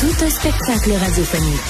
Tout 0.00 0.24
un 0.24 0.30
spectacle 0.30 0.92
radiophonique. 0.92 1.60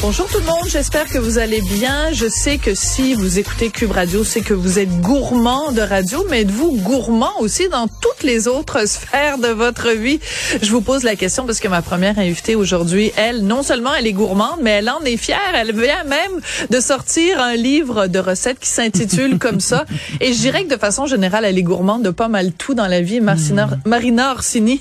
Bonjour 0.00 0.28
tout 0.28 0.38
le 0.38 0.44
monde, 0.44 0.68
j'espère 0.68 1.06
que 1.06 1.18
vous 1.18 1.38
allez 1.38 1.60
bien. 1.62 2.12
Je 2.12 2.28
sais 2.28 2.58
que 2.58 2.76
si 2.76 3.14
vous 3.14 3.40
écoutez 3.40 3.70
Cube 3.70 3.90
Radio, 3.90 4.22
c'est 4.22 4.40
que 4.40 4.54
vous 4.54 4.78
êtes 4.78 5.00
gourmand 5.00 5.72
de 5.72 5.80
radio, 5.80 6.24
mais 6.30 6.42
êtes-vous 6.42 6.76
gourmand 6.76 7.32
aussi 7.40 7.68
dans 7.68 7.88
toutes 7.88 8.22
les 8.22 8.46
autres 8.46 8.86
sphères 8.88 9.38
de 9.38 9.48
votre 9.48 9.90
vie? 9.90 10.20
Je 10.62 10.70
vous 10.70 10.80
pose 10.80 11.02
la 11.02 11.16
question 11.16 11.44
parce 11.44 11.58
que 11.58 11.66
ma 11.66 11.82
première 11.82 12.20
invitée 12.20 12.54
aujourd'hui, 12.54 13.10
elle, 13.16 13.42
non 13.44 13.64
seulement 13.64 13.92
elle 13.92 14.06
est 14.06 14.12
gourmande, 14.12 14.60
mais 14.62 14.70
elle 14.70 14.90
en 14.90 15.00
est 15.00 15.16
fière. 15.16 15.40
Elle 15.56 15.74
vient 15.74 16.04
même 16.04 16.40
de 16.70 16.78
sortir 16.78 17.42
un 17.42 17.56
livre 17.56 18.06
de 18.06 18.20
recettes 18.20 18.60
qui 18.60 18.68
s'intitule 18.68 19.38
comme 19.40 19.58
ça. 19.58 19.86
Et 20.20 20.32
je 20.32 20.38
dirais 20.38 20.62
que 20.62 20.72
de 20.72 20.78
façon 20.78 21.06
générale, 21.06 21.44
elle 21.44 21.58
est 21.58 21.64
gourmande 21.64 22.04
de 22.04 22.10
pas 22.10 22.28
mal 22.28 22.52
tout 22.52 22.74
dans 22.74 22.86
la 22.86 23.00
vie. 23.00 23.20
Marcina, 23.20 23.70
Marina 23.84 24.30
Orsini. 24.30 24.80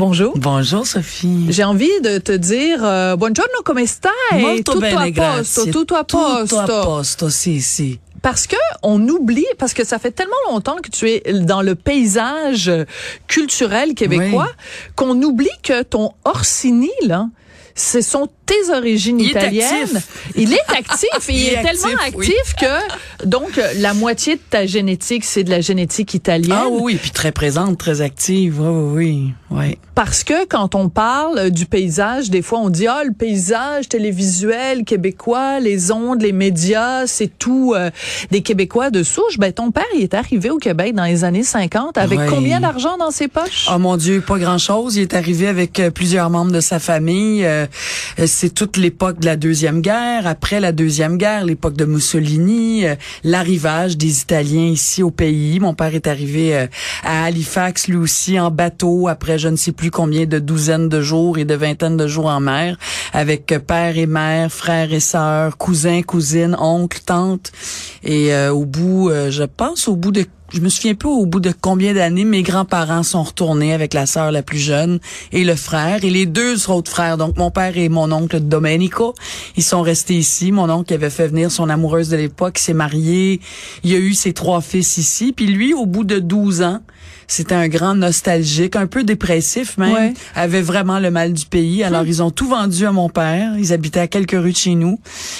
Bonjour. 0.00 0.32
Bonjour 0.38 0.86
Sophie. 0.86 1.44
J'ai 1.50 1.62
envie 1.62 2.00
de 2.02 2.16
te 2.16 2.32
dire 2.32 2.82
euh, 2.82 3.16
buongiorno 3.16 3.60
come 3.62 3.84
stai? 3.84 4.40
Molto 4.40 4.72
tutto 4.72 4.78
bene, 4.78 4.94
a 4.94 5.12
posto, 5.12 5.60
grazie. 5.60 5.70
tutto 5.70 5.94
a 5.94 6.04
posto. 6.04 6.60
Tutto 6.60 6.80
a 6.80 6.82
posto, 6.82 7.28
si, 7.28 7.60
si. 7.60 8.00
Parce 8.22 8.46
que 8.46 8.56
on 8.82 9.06
oublie, 9.06 9.44
parce 9.58 9.74
que 9.74 9.84
ça 9.84 9.98
fait 9.98 10.10
tellement 10.10 10.40
longtemps 10.48 10.76
que 10.82 10.88
tu 10.88 11.06
es 11.06 11.20
dans 11.42 11.60
le 11.60 11.74
paysage 11.74 12.72
culturel 13.26 13.92
québécois, 13.92 14.50
qu'on 14.96 15.20
oublie 15.22 15.50
que 15.62 15.82
ton 15.82 16.12
Orsini, 16.24 16.88
là, 17.02 17.28
ce 17.74 18.00
sont 18.00 18.30
tes 18.50 18.72
origines 18.74 19.20
Il 19.20 19.26
est 19.26 19.30
italiennes. 19.30 19.64
actif. 19.96 20.32
Il 20.36 20.52
est 20.52 20.70
actif. 20.76 21.08
il, 21.28 21.34
Il 21.36 21.46
est, 21.46 21.52
est 21.52 21.62
tellement 21.62 21.98
actif, 22.04 22.14
oui. 22.18 22.34
que, 22.60 23.26
donc, 23.26 23.60
la 23.76 23.94
moitié 23.94 24.34
de 24.36 24.40
ta 24.50 24.66
génétique, 24.66 25.24
c'est 25.24 25.44
de 25.44 25.50
la 25.50 25.60
génétique 25.60 26.14
italienne. 26.14 26.56
Ah 26.58 26.68
oui, 26.70 26.96
puis 27.00 27.10
très 27.10 27.32
présente, 27.32 27.78
très 27.78 28.00
active, 28.00 28.60
oui, 28.60 28.92
oui, 28.94 29.32
oui. 29.50 29.78
Parce 29.94 30.24
que 30.24 30.46
quand 30.46 30.74
on 30.74 30.88
parle 30.88 31.50
du 31.50 31.66
paysage, 31.66 32.30
des 32.30 32.40
fois 32.40 32.60
on 32.60 32.70
dit 32.70 32.86
ah 32.86 33.02
le 33.04 33.12
paysage 33.12 33.88
télévisuel 33.88 34.84
québécois, 34.84 35.60
les 35.60 35.92
ondes, 35.92 36.22
les 36.22 36.32
médias, 36.32 37.06
c'est 37.06 37.30
tout 37.38 37.74
euh, 37.76 37.90
des 38.30 38.40
Québécois 38.40 38.90
de 38.90 39.02
souche. 39.02 39.36
Ben 39.38 39.52
ton 39.52 39.70
père 39.70 39.84
il 39.94 40.02
est 40.02 40.14
arrivé 40.14 40.48
au 40.48 40.56
Québec 40.58 40.94
dans 40.94 41.04
les 41.04 41.24
années 41.24 41.42
50 41.42 41.98
avec 41.98 42.18
combien 42.30 42.60
d'argent 42.60 42.96
dans 42.96 43.10
ses 43.10 43.28
poches? 43.28 43.68
Oh 43.70 43.78
mon 43.78 43.96
Dieu, 43.98 44.22
pas 44.22 44.38
grand-chose. 44.38 44.96
Il 44.96 45.02
est 45.02 45.14
arrivé 45.14 45.46
avec 45.48 45.78
euh, 45.80 45.90
plusieurs 45.90 46.30
membres 46.30 46.52
de 46.52 46.60
sa 46.60 46.78
famille. 46.78 47.44
Euh, 47.44 47.66
c'est 48.40 48.54
toute 48.54 48.78
l'époque 48.78 49.20
de 49.20 49.26
la 49.26 49.36
Deuxième 49.36 49.82
Guerre. 49.82 50.26
Après 50.26 50.60
la 50.60 50.72
Deuxième 50.72 51.18
Guerre, 51.18 51.44
l'époque 51.44 51.76
de 51.76 51.84
Mussolini, 51.84 52.86
euh, 52.86 52.94
l'arrivage 53.22 53.98
des 53.98 54.22
Italiens 54.22 54.68
ici 54.68 55.02
au 55.02 55.10
pays. 55.10 55.60
Mon 55.60 55.74
père 55.74 55.94
est 55.94 56.06
arrivé 56.06 56.56
euh, 56.56 56.66
à 57.04 57.24
Halifax, 57.24 57.86
lui 57.88 57.96
aussi, 57.96 58.40
en 58.40 58.50
bateau, 58.50 59.08
après 59.08 59.38
je 59.38 59.48
ne 59.48 59.56
sais 59.56 59.72
plus 59.72 59.90
combien 59.90 60.24
de 60.24 60.38
douzaines 60.38 60.88
de 60.88 61.02
jours 61.02 61.36
et 61.36 61.44
de 61.44 61.54
vingtaines 61.54 61.98
de 61.98 62.06
jours 62.06 62.28
en 62.28 62.40
mer, 62.40 62.78
avec 63.12 63.52
euh, 63.52 63.58
père 63.58 63.98
et 63.98 64.06
mère, 64.06 64.50
frères 64.50 64.90
et 64.90 65.00
sœurs, 65.00 65.58
cousins, 65.58 66.00
cousines, 66.00 66.56
oncles, 66.58 67.00
tantes. 67.04 67.52
Et 68.02 68.34
euh, 68.34 68.52
au 68.52 68.64
bout, 68.64 69.10
euh, 69.10 69.30
je 69.30 69.44
pense 69.44 69.88
au 69.88 69.96
bout 69.96 70.12
de 70.12 70.24
je 70.52 70.60
me 70.60 70.68
souviens 70.68 70.96
pas 70.96 71.08
au 71.08 71.26
bout 71.26 71.38
de 71.38 71.52
combien 71.52 71.94
d'années 71.94 72.24
mes 72.24 72.42
grands-parents 72.42 73.04
sont 73.04 73.22
retournés 73.22 73.72
avec 73.72 73.94
la 73.94 74.06
sœur 74.06 74.32
la 74.32 74.42
plus 74.42 74.58
jeune 74.58 74.98
et 75.30 75.44
le 75.44 75.54
frère 75.54 76.04
et 76.04 76.10
les 76.10 76.26
deux 76.26 76.68
autres 76.70 76.90
frères. 76.90 77.16
Donc 77.16 77.36
mon 77.36 77.52
père 77.52 77.76
et 77.76 77.88
mon 77.88 78.10
oncle 78.10 78.40
Domenico, 78.40 79.14
ils 79.56 79.62
sont 79.62 79.82
restés 79.82 80.16
ici. 80.16 80.50
Mon 80.50 80.68
oncle 80.68 80.92
avait 80.92 81.10
fait 81.10 81.28
venir 81.28 81.52
son 81.52 81.68
amoureuse 81.68 82.08
de 82.08 82.16
l'époque, 82.16 82.58
s'est 82.58 82.74
marié, 82.74 83.40
il 83.84 83.94
a 83.94 83.98
eu 83.98 84.12
ses 84.12 84.32
trois 84.32 84.60
fils 84.60 84.96
ici. 84.96 85.32
Puis 85.32 85.46
lui, 85.46 85.72
au 85.72 85.86
bout 85.86 86.02
de 86.02 86.18
12 86.18 86.62
ans, 86.62 86.80
c'était 87.32 87.54
un 87.54 87.68
grand 87.68 87.94
nostalgique, 87.94 88.74
un 88.76 88.86
peu 88.86 89.04
dépressif 89.04 89.78
même, 89.78 89.92
Ouais. 89.92 90.14
avait 90.34 90.62
vraiment 90.62 90.98
le 90.98 91.10
mal 91.10 91.32
du 91.32 91.46
pays. 91.46 91.82
Alors 91.84 92.04
ils 92.04 92.22
ont 92.22 92.30
tout 92.30 92.48
vendu 92.48 92.84
à 92.86 92.92
mon 92.92 93.08
père. 93.08 93.52
Ils 93.58 93.72
habitaient 93.72 94.00
à 94.00 94.06
quelques 94.08 94.32
rues 94.32 94.52
de 94.52 94.56
chez 94.56 94.74
nous. 94.74 94.98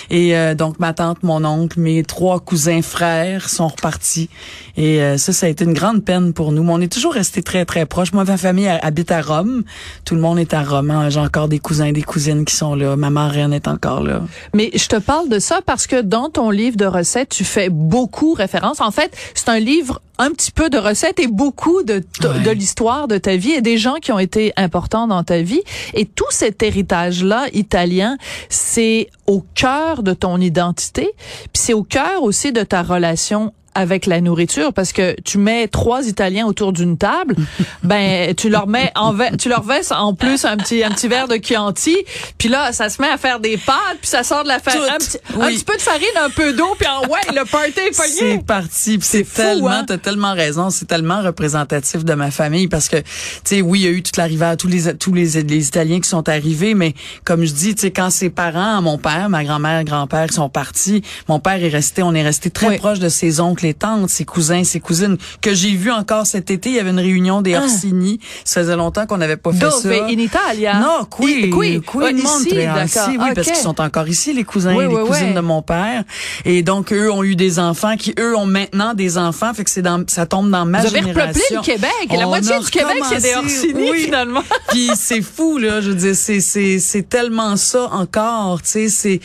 Et 0.08 0.36
euh, 0.36 0.54
donc 0.54 0.78
ma 0.78 0.92
tante, 0.92 1.22
mon 1.22 1.44
oncle, 1.44 1.80
mes 1.80 2.02
trois 2.04 2.38
cousins 2.40 2.82
frères 2.82 3.48
sont 3.50 3.68
repartis. 3.68 4.28
Et 4.76 5.02
euh, 5.02 5.18
ça, 5.18 5.32
ça 5.32 5.46
a 5.46 5.48
été 5.48 5.64
une 5.64 5.72
grande 5.74 6.04
peine 6.04 6.32
pour 6.32 6.52
nous. 6.52 6.62
Mais 6.62 6.72
on 6.72 6.80
est 6.80 6.92
toujours 6.92 7.12
restés 7.14 7.42
très 7.42 7.64
très 7.64 7.86
proches. 7.86 8.12
Moi, 8.12 8.24
ma 8.24 8.36
famille 8.36 8.68
ha- 8.68 8.78
habite 8.82 9.10
à 9.10 9.20
Rome. 9.20 9.64
Tout 10.04 10.14
le 10.14 10.20
monde 10.20 10.38
est 10.38 10.54
à 10.54 10.62
Rome. 10.62 10.90
hein. 10.90 11.10
J'ai 11.10 11.20
encore 11.20 11.48
des 11.48 11.58
cousins 11.58 11.86
et 11.86 11.92
des 11.92 12.02
cousines 12.02 12.44
qui 12.44 12.54
sont 12.54 12.74
là. 12.74 12.96
Ma 12.96 13.10
marraine 13.10 13.52
est 13.52 13.66
encore 13.68 14.02
là. 14.02 14.22
Mais 14.54 14.70
je 14.74 14.86
te 14.86 14.96
parle 14.96 15.28
de 15.28 15.38
ça 15.38 15.60
parce 15.66 15.86
que 15.86 16.00
dans 16.00 16.30
ton 16.30 16.50
livre 16.50 16.76
de 16.76 16.86
recettes, 16.86 17.30
tu 17.30 17.44
fais 17.44 17.68
beaucoup 17.68 18.32
référence. 18.34 18.80
En 18.80 18.90
fait, 18.92 19.12
c'est 19.34 19.48
un 19.48 19.58
livre 19.58 20.00
un 20.20 20.30
petit 20.32 20.50
peu 20.52 20.68
de 20.70 20.78
recettes 20.78 21.18
et 21.18 21.26
beaucoup 21.26 21.82
de, 21.82 22.02
Ouais. 22.22 22.40
de 22.44 22.50
l'histoire 22.50 23.08
de 23.08 23.18
ta 23.18 23.36
vie 23.36 23.52
et 23.52 23.60
des 23.62 23.78
gens 23.78 23.94
qui 24.00 24.12
ont 24.12 24.18
été 24.18 24.52
importants 24.56 25.06
dans 25.06 25.24
ta 25.24 25.40
vie. 25.42 25.62
Et 25.94 26.04
tout 26.04 26.30
cet 26.30 26.62
héritage-là 26.62 27.46
italien, 27.52 28.16
c'est 28.48 29.08
au 29.26 29.42
cœur 29.54 30.02
de 30.02 30.12
ton 30.12 30.38
identité, 30.40 31.10
puis 31.52 31.62
c'est 31.62 31.72
au 31.74 31.82
cœur 31.84 32.22
aussi 32.22 32.52
de 32.52 32.62
ta 32.62 32.82
relation 32.82 33.52
avec 33.74 34.06
la 34.06 34.20
nourriture 34.20 34.72
parce 34.72 34.92
que 34.92 35.14
tu 35.24 35.38
mets 35.38 35.68
trois 35.68 36.06
Italiens 36.06 36.46
autour 36.46 36.72
d'une 36.72 36.98
table, 36.98 37.36
ben 37.82 38.34
tu 38.34 38.48
leur 38.48 38.66
mets 38.66 38.92
en 38.96 39.14
tu 39.38 39.48
leur 39.48 39.62
verses 39.62 39.92
en 39.92 40.14
plus 40.14 40.44
un 40.44 40.56
petit 40.56 40.82
un 40.82 40.90
petit 40.90 41.08
verre 41.08 41.28
de 41.28 41.38
Chianti, 41.42 41.96
puis 42.38 42.48
là 42.48 42.72
ça 42.72 42.88
se 42.88 43.00
met 43.00 43.08
à 43.08 43.16
faire 43.18 43.40
des 43.40 43.56
pâtes, 43.56 43.98
puis 44.00 44.08
ça 44.10 44.22
sort 44.22 44.42
de 44.42 44.48
la 44.48 44.58
farine, 44.58 44.82
un, 44.92 44.98
petit, 44.98 45.18
un 45.40 45.48
petit 45.48 45.64
peu 45.64 45.76
de 45.76 45.82
farine, 45.82 46.06
un 46.22 46.30
peu 46.30 46.52
d'eau, 46.52 46.74
puis 46.78 46.88
en 46.88 47.06
ouais 47.08 47.20
le 47.34 47.44
party 47.44 47.80
est 47.80 47.92
C'est 47.92 48.44
parti, 48.44 48.98
c'est 49.00 49.24
tellement, 49.32 49.68
hein? 49.68 49.84
t'as 49.86 49.98
tellement 49.98 50.34
raison, 50.34 50.70
c'est 50.70 50.86
tellement 50.86 51.22
représentatif 51.22 52.04
de 52.04 52.14
ma 52.14 52.30
famille 52.30 52.68
parce 52.68 52.88
que, 52.88 52.96
tu 52.96 53.04
sais, 53.44 53.60
oui, 53.62 53.80
il 53.80 53.84
y 53.84 53.88
a 53.88 53.90
eu 53.90 54.02
toute 54.02 54.16
l'arrivée, 54.16 54.54
tous 54.58 54.68
les 54.68 54.94
tous 54.96 55.14
les, 55.14 55.42
les 55.42 55.68
Italiens 55.68 56.00
qui 56.00 56.08
sont 56.08 56.28
arrivés, 56.28 56.74
mais 56.74 56.94
comme 57.24 57.44
je 57.44 57.52
dis, 57.52 57.74
tu 57.74 57.82
sais, 57.82 57.90
quand 57.90 58.10
ses 58.10 58.30
parents, 58.30 58.82
mon 58.82 58.98
père, 58.98 59.28
ma 59.28 59.44
grand-mère, 59.44 59.84
grand-père 59.84 60.32
sont 60.32 60.48
partis, 60.48 61.02
mon 61.28 61.38
père 61.40 61.62
est 61.62 61.68
resté, 61.68 62.02
on 62.02 62.14
est 62.14 62.22
resté 62.22 62.50
très 62.50 62.68
Oui. 62.68 62.78
proche 62.78 62.98
de 62.98 63.08
ses 63.08 63.40
oncles 63.40 63.59
et 63.64 63.74
tantes, 63.74 64.10
ses 64.10 64.24
cousins, 64.24 64.64
ses 64.64 64.80
cousines 64.80 65.16
que 65.40 65.54
j'ai 65.54 65.72
vu 65.74 65.90
encore 65.90 66.26
cet 66.26 66.50
été. 66.50 66.70
Il 66.70 66.76
y 66.76 66.78
avait 66.78 66.90
une 66.90 66.98
réunion 67.00 67.42
des 67.42 67.54
Ah. 67.54 67.62
Orsini. 67.62 68.20
Ça 68.44 68.60
faisait 68.62 68.76
longtemps 68.76 69.06
qu'on 69.06 69.16
n'avait 69.18 69.36
pas 69.36 69.52
fait 69.52 69.58
Dove 69.58 69.82
ça. 69.82 69.88
in 70.04 70.08
Italia. 70.08 70.78
Non, 70.80 71.04
qui, 71.04 71.30
I- 71.30 71.42
qui, 71.44 71.50
qui, 71.50 71.96
Ouais, 71.96 72.12
ici, 72.12 72.22
Montréal, 72.24 72.74
d'accord. 72.74 73.10
si, 73.10 73.18
oui, 73.18 73.28
parce 73.34 73.46
Ok. 73.48 73.52
qu'ils 73.54 73.62
sont 73.62 73.80
encore 73.80 74.08
ici, 74.08 74.32
les 74.32 74.44
cousins 74.44 74.74
Oui, 74.76 74.84
et 74.84 74.88
les 74.88 74.94
oui, 74.94 75.06
cousines 75.06 75.34
de 75.34 75.40
mon 75.40 75.62
père. 75.62 76.04
Et 76.44 76.62
donc, 76.62 76.92
eux 76.92 77.10
ont 77.12 77.22
eu 77.24 77.36
des 77.36 77.58
enfants 77.58 77.96
qui, 77.96 78.14
eux, 78.18 78.36
ont 78.36 78.46
maintenant 78.46 78.94
des 78.94 79.18
enfants. 79.18 79.52
Fait 79.54 79.64
que 79.64 79.70
c'est 79.70 79.82
dans, 79.82 80.02
ça 80.06 80.26
tombe 80.26 80.50
dans 80.50 80.64
ma 80.66 80.80
Vous 80.80 80.86
avez 80.86 81.00
génération. 81.00 81.28
repeuplé 81.28 81.56
le 81.56 81.60
Québec 81.62 82.18
la 82.18 82.26
moitié 82.26 82.58
du 82.58 82.70
Québec 82.70 83.02
c'est 83.08 83.20
des 83.22 83.34
Orsini 83.34 83.90
oui. 83.90 84.02
finalement. 84.04 84.42
Puis 84.68 84.90
c'est 84.94 85.22
fou 85.22 85.58
là, 85.58 85.80
je 85.80 85.88
veux 85.90 85.94
dire 85.96 86.14
c'est 86.14 86.40
c'est 86.40 86.78
c'est 86.78 87.08
tellement 87.08 87.56
ça 87.56 87.88
encore, 87.92 88.60
tu 88.62 88.68
sais, 88.68 88.88
c'est 88.88 89.20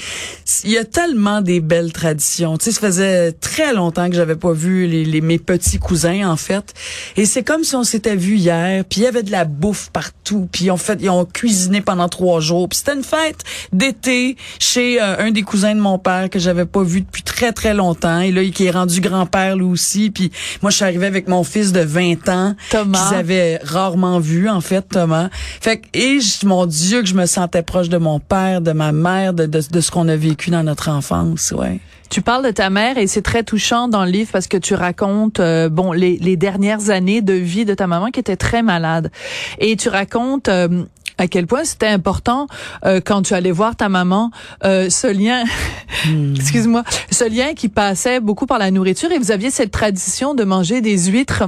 il 0.64 0.72
y 0.72 0.78
a 0.78 0.86
tellement 0.86 1.42
des 1.42 1.60
belles 1.60 1.92
traditions. 1.94 2.58
Tu 2.58 2.66
sais, 2.66 2.72
ça 2.72 2.80
faisait 2.82 3.32
très 3.34 3.74
longtemps 3.74 4.10
que 4.10 4.16
je 4.16 4.22
j'avais 4.26 4.40
pas 4.40 4.54
vu 4.54 4.88
les, 4.88 5.06
les, 5.06 5.22
mes 5.22 5.38
petits 5.38 5.78
cousins 5.78 6.28
en 6.28 6.36
fait. 6.36 6.74
Et 7.16 7.26
c'est 7.26 7.44
comme 7.44 7.64
si 7.64 7.76
on 7.76 7.84
s'était 7.84 8.16
vu 8.16 8.38
hier. 8.38 8.84
Puis 8.90 9.02
il 9.02 9.04
y 9.04 9.08
avait 9.08 9.22
de 9.22 9.32
la 9.32 9.46
bouffe 9.46 9.92
partout. 9.92 10.50
Puis 10.52 10.72
en 10.72 10.78
fait, 10.78 10.98
ils 11.00 11.12
ont 11.12 11.26
cuisiné 11.26 11.82
pendant 11.82 12.10
trois 12.10 12.40
jours. 12.40 12.68
Puis 12.68 12.80
c'était 12.80 12.96
une 12.96 13.04
fête 13.04 13.44
d'été 13.72 14.36
chez 14.58 15.00
euh, 15.00 15.18
un 15.20 15.30
des 15.30 15.44
cousins 15.44 15.76
de 15.76 15.80
mon 15.80 16.00
père 16.00 16.30
que 16.32 16.40
j'avais 16.40 16.66
pas 16.66 16.82
vu 16.82 17.02
depuis 17.02 17.22
très 17.22 17.52
très 17.52 17.76
longtemps. 17.76 18.20
Et 18.20 18.32
là, 18.32 18.44
qui 18.46 18.66
est 18.66 18.72
rendu 18.72 19.00
grand-père 19.00 19.56
lui 19.56 19.66
aussi. 19.66 20.10
Puis 20.10 20.32
moi, 20.64 20.72
je 20.72 20.78
suis 20.78 20.86
arrivée 20.86 21.06
avec 21.06 21.28
mon 21.28 21.44
fils 21.44 21.72
de 21.72 21.82
20 21.82 22.28
ans. 22.30 22.56
Thomas. 22.72 23.08
Qu'ils 23.08 23.18
avaient 23.18 23.60
rarement 23.64 24.20
vu 24.20 24.50
en 24.50 24.62
fait, 24.62 24.82
Thomas. 24.90 25.30
Fait 25.62 25.78
que, 25.78 25.86
et 25.94 26.18
mon 26.46 26.66
Dieu 26.66 27.02
que 27.02 27.08
je 27.08 27.14
me 27.14 27.28
sentais 27.28 27.62
proche 27.62 27.90
de 27.90 27.98
mon 27.98 28.20
père, 28.20 28.62
de 28.62 28.72
ma 28.72 28.92
mère, 28.92 29.34
de, 29.34 29.46
de, 29.46 29.62
de 29.70 29.82
ce 29.82 29.92
qu'on 29.92 30.08
a 30.08 30.16
vécu 30.16 30.50
dans 30.50 30.64
notre 30.64 30.90
enfance. 30.90 31.54
Ouais. 31.56 31.80
Tu 32.16 32.22
parles 32.22 32.46
de 32.46 32.52
ta 32.52 32.70
mère 32.70 32.98
et 32.98 33.08
c'est 33.08 33.22
très 33.22 33.44
touchant 33.44 33.90
dans 33.90 34.06
le 34.06 34.10
livre 34.10 34.30
parce 34.32 34.48
que 34.48 34.56
tu 34.56 34.74
racontes 34.74 35.42
euh, 35.42 35.68
bon 35.68 35.92
les, 35.92 36.16
les, 36.16 36.38
dernières 36.38 36.90
années 36.90 37.22
de 37.22 37.34
vie 37.34 37.66
de 37.66 37.74
ta 37.74 37.88
maman 37.88 38.06
qui 38.06 38.22
était 38.22 38.38
très 38.38 38.64
malade. 38.64 39.12
Et 39.60 39.76
tu 39.76 39.90
racontes 39.90 40.48
euh, 40.48 40.86
à 41.18 41.28
quel 41.28 41.46
point 41.46 41.66
c'était 41.66 41.90
important 41.90 42.48
euh, 42.86 43.02
quand 43.06 43.24
tu 43.24 43.34
allais 43.34 43.52
voir 43.52 43.76
ta 43.76 43.90
maman 43.90 44.32
ce 44.64 45.12
lien 45.12 45.44
hmm. 46.08 46.36
excuse-moi 46.38 46.86
ce 47.12 47.30
lien 47.30 47.54
qui 47.54 47.68
passait 47.68 48.22
beaucoup 48.22 48.46
par 48.46 48.60
la 48.60 48.72
nourriture. 48.72 49.12
Et 49.12 49.18
vous 49.18 49.32
aviez 49.32 49.52
cette 49.52 49.72
tradition 49.72 50.36
de 50.36 50.46
manger 50.46 50.80
des 50.80 51.08
huîtres 51.08 51.44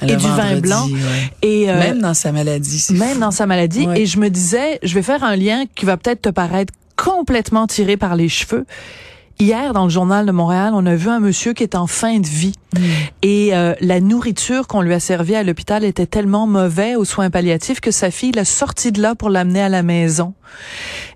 et 0.00 0.16
du 0.16 0.26
vin 0.26 0.58
blanc. 0.58 0.88
et 1.42 1.66
même 1.66 2.00
dans 2.00 2.14
sa 2.14 2.32
maladie 2.32 2.86
même 2.92 3.18
dans 3.18 3.30
sa 3.30 3.44
maladie. 3.44 3.86
Et 3.94 4.06
je 4.06 4.20
me 4.20 4.30
disais 4.30 4.78
je 4.82 4.94
vais 4.94 5.02
faire 5.02 5.22
un 5.22 5.36
lien 5.36 5.64
qui 5.74 5.84
va 5.84 5.98
peut-être 5.98 6.22
te 6.22 6.30
paraître 6.30 6.72
complètement 6.96 7.66
tiré 7.66 7.98
par 7.98 8.16
les 8.16 8.30
cheveux 8.30 8.64
Hier, 9.40 9.72
dans 9.72 9.84
le 9.84 9.90
journal 9.90 10.26
de 10.26 10.32
Montréal, 10.32 10.72
on 10.74 10.84
a 10.84 10.94
vu 10.94 11.08
un 11.08 11.18
monsieur 11.18 11.54
qui 11.54 11.62
est 11.62 11.74
en 11.74 11.86
fin 11.86 12.18
de 12.18 12.26
vie 12.26 12.52
mm. 12.74 12.80
et 13.22 13.56
euh, 13.56 13.72
la 13.80 14.00
nourriture 14.00 14.66
qu'on 14.66 14.82
lui 14.82 14.92
a 14.92 15.00
servie 15.00 15.34
à 15.34 15.42
l'hôpital 15.42 15.82
était 15.82 16.04
tellement 16.04 16.46
mauvaise 16.46 16.96
aux 16.96 17.06
soins 17.06 17.30
palliatifs 17.30 17.80
que 17.80 17.90
sa 17.90 18.10
fille 18.10 18.32
l'a 18.32 18.44
sorti 18.44 18.92
de 18.92 19.00
là 19.00 19.14
pour 19.14 19.30
l'amener 19.30 19.62
à 19.62 19.70
la 19.70 19.82
maison. 19.82 20.34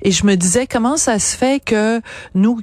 Et 0.01 0.11
je 0.11 0.25
me 0.25 0.37
disais 0.37 0.67
comment 0.67 0.97
ça 0.97 1.19
se 1.19 1.37
fait 1.37 1.63
que 1.63 2.01
nous 2.35 2.61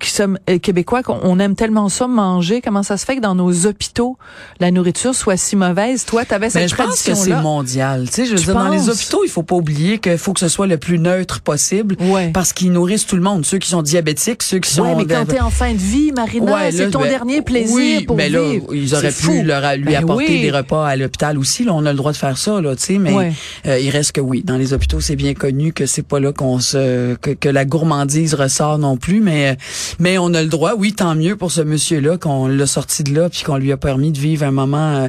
qui 0.00 0.10
sommes 0.10 0.38
euh, 0.48 0.58
québécois, 0.58 1.02
qu'on 1.02 1.38
aime 1.38 1.54
tellement 1.54 1.88
ça 1.88 2.06
manger, 2.06 2.60
comment 2.62 2.82
ça 2.82 2.96
se 2.96 3.04
fait 3.04 3.16
que 3.16 3.20
dans 3.20 3.34
nos 3.34 3.66
hôpitaux, 3.66 4.16
la 4.58 4.70
nourriture 4.70 5.14
soit 5.14 5.36
si 5.36 5.54
mauvaise? 5.54 6.04
Toi, 6.04 6.24
tu 6.24 6.34
avais 6.34 6.48
cette 6.48 6.68
tradition-là. 6.70 7.14
Je 7.14 7.20
pense 7.20 7.26
que 7.26 7.34
c'est 7.36 7.42
mondial. 7.42 8.06
Tu 8.06 8.12
sais, 8.12 8.26
je 8.26 8.34
veux 8.34 8.42
dire, 8.42 8.54
dans 8.54 8.68
les 8.68 8.88
hôpitaux, 8.88 9.22
il 9.24 9.30
faut 9.30 9.42
pas 9.42 9.54
oublier 9.54 9.98
qu'il 9.98 10.18
faut 10.18 10.32
que 10.32 10.40
ce 10.40 10.48
soit 10.48 10.66
le 10.66 10.78
plus 10.78 10.98
neutre 10.98 11.40
possible 11.40 11.96
ouais. 12.00 12.30
parce 12.32 12.52
qu'ils 12.52 12.72
nourrissent 12.72 13.06
tout 13.06 13.16
le 13.16 13.22
monde. 13.22 13.44
Ceux 13.44 13.58
qui 13.58 13.68
sont 13.68 13.82
diabétiques, 13.82 14.42
ceux 14.42 14.58
qui 14.58 14.70
sont... 14.70 14.82
Ouais, 14.82 14.94
mais 14.96 15.04
quand 15.04 15.26
t'es 15.26 15.40
en 15.40 15.50
fin 15.50 15.72
de 15.72 15.78
vie, 15.78 16.12
Marina, 16.12 16.70
c'est 16.70 16.90
ton 16.90 17.00
ben, 17.00 17.08
dernier 17.08 17.42
plaisir 17.42 17.74
oui, 17.74 18.04
pour 18.06 18.16
mais 18.16 18.28
là, 18.28 18.40
ils 18.72 18.94
auraient 18.94 19.12
pu 19.12 19.42
leur, 19.42 19.76
lui 19.76 19.84
ben 19.84 19.96
apporter 19.96 20.40
des 20.40 20.50
repas 20.50 20.86
à 20.86 20.96
l'hôpital 20.96 21.38
aussi. 21.38 21.64
Là, 21.64 21.74
on 21.74 21.84
a 21.84 21.90
le 21.92 21.98
droit 21.98 22.12
de 22.12 22.16
faire 22.16 22.38
ça, 22.38 22.60
là, 22.60 22.74
tu 22.76 22.82
sais, 22.82 22.98
mais 22.98 23.32
euh, 23.66 23.78
il 23.78 23.90
reste 23.90 24.12
que 24.12 24.20
oui. 24.20 24.42
Dans 24.42 24.56
les 24.56 24.72
hôpitaux, 24.72 25.00
c'est 25.00 25.16
bien 25.16 25.34
connu 25.34 25.72
que 25.72 25.86
c'est 25.86 26.06
pas 26.06 26.18
là 26.18 26.32
qu'on 26.32 26.60
se... 26.60 27.14
Que, 27.16 27.30
que, 27.30 27.48
la 27.48 27.66
gourmandise 27.66 28.32
ressort 28.32 28.78
non 28.78 28.96
plus, 28.96 29.20
mais 29.20 29.58
mais 29.98 30.18
on 30.18 30.32
a 30.34 30.42
le 30.42 30.48
droit, 30.48 30.74
oui, 30.76 30.92
tant 30.92 31.14
mieux 31.14 31.36
pour 31.36 31.52
ce 31.52 31.60
monsieur-là 31.60 32.18
qu'on 32.18 32.46
l'a 32.46 32.66
sorti 32.66 33.02
de 33.02 33.14
là 33.14 33.28
puis 33.28 33.42
qu'on 33.42 33.56
lui 33.56 33.72
a 33.72 33.76
permis 33.76 34.12
de 34.12 34.18
vivre 34.18 34.44
un 34.44 34.50
moment 34.50 34.96
euh, 34.96 35.08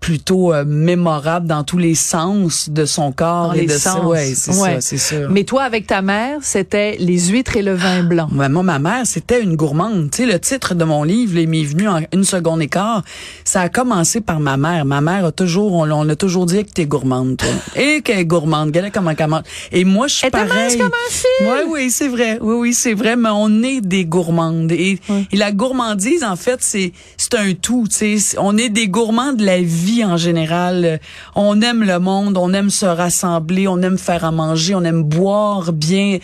plutôt 0.00 0.52
euh, 0.52 0.64
mémorable 0.64 1.46
dans 1.46 1.64
tous 1.64 1.78
les 1.78 1.94
sens 1.94 2.70
de 2.70 2.84
son 2.84 3.12
corps 3.12 3.48
dans 3.48 3.52
et 3.54 3.62
les 3.62 3.66
de 3.66 3.72
sens. 3.72 4.04
ouais, 4.04 4.32
c'est 4.34 4.52
ça, 4.52 4.80
c'est 4.80 4.98
sûr. 4.98 5.28
Mais 5.30 5.44
toi 5.44 5.64
avec 5.64 5.86
ta 5.86 6.02
mère, 6.02 6.38
c'était 6.42 6.96
les 6.98 7.28
huîtres 7.28 7.56
et 7.56 7.62
le 7.62 7.74
vin 7.74 8.02
blanc. 8.02 8.28
moi, 8.30 8.48
ma 8.48 8.78
mère, 8.78 9.06
c'était 9.06 9.42
une 9.42 9.56
gourmande. 9.56 10.10
Tu 10.10 10.18
sais, 10.18 10.26
le 10.26 10.38
titre 10.38 10.74
de 10.74 10.84
mon 10.84 11.02
livre, 11.02 11.34
Les 11.34 11.46
m'est 11.46 11.64
venu 11.64 11.88
en 11.88 12.00
une 12.12 12.24
seconde 12.24 12.62
et 12.62 12.68
quart. 12.68 13.02
Ça 13.44 13.62
a 13.62 13.68
commencé 13.68 14.20
par 14.20 14.40
ma 14.40 14.56
mère. 14.56 14.84
Ma 14.84 15.00
mère 15.00 15.24
a 15.24 15.32
toujours, 15.32 15.72
on, 15.72 15.90
on 15.90 16.08
a 16.08 16.16
toujours 16.16 16.46
dit 16.46 16.64
que 16.64 16.70
t'es 16.70 16.86
gourmande, 16.86 17.36
toi. 17.36 17.48
et 17.76 18.00
qu'elle 18.02 18.20
est 18.20 18.24
gourmande. 18.24 18.68
Regardez 18.68 18.90
comment 18.90 19.14
comment. 19.16 19.42
Et 19.72 19.84
moi, 19.84 20.06
je 20.06 20.14
suis 20.14 20.30
pareil. 20.30 20.78
comme 20.78 20.86
un 20.86 21.10
fil. 21.10 21.26
Oui, 21.42 21.58
oui, 21.68 21.90
c'est 21.90 22.08
vrai. 22.08 22.38
Oui, 22.40 22.54
oui, 22.58 22.74
c'est 22.74 22.94
vrai. 22.94 23.16
Mais 23.16 23.30
on 23.32 23.62
est 23.62 23.80
des 23.80 24.04
gourmandes. 24.04 24.72
Et, 24.72 24.98
et 25.32 25.36
la 25.36 25.52
gourmandise, 25.52 26.22
en 26.24 26.36
fait, 26.36 26.58
c'est 26.60 26.92
c'est 27.16 27.34
un 27.34 27.52
tout. 27.54 27.86
Tu 27.90 28.18
sais, 28.18 28.38
on 28.38 28.56
est 28.56 28.68
des 28.68 28.88
gourmands 28.88 29.32
de 29.32 29.44
la 29.44 29.60
vie 29.60 29.87
en 30.04 30.16
général. 30.16 31.00
On 31.34 31.60
aime 31.60 31.82
le 31.82 31.98
monde, 31.98 32.36
on 32.36 32.52
aime 32.52 32.70
se 32.70 32.86
rassembler, 32.86 33.68
on 33.68 33.80
aime 33.82 33.98
faire 33.98 34.24
à 34.24 34.32
manger, 34.32 34.74
on 34.74 34.84
aime 34.84 35.02
boire 35.02 35.72
bien 35.72 36.18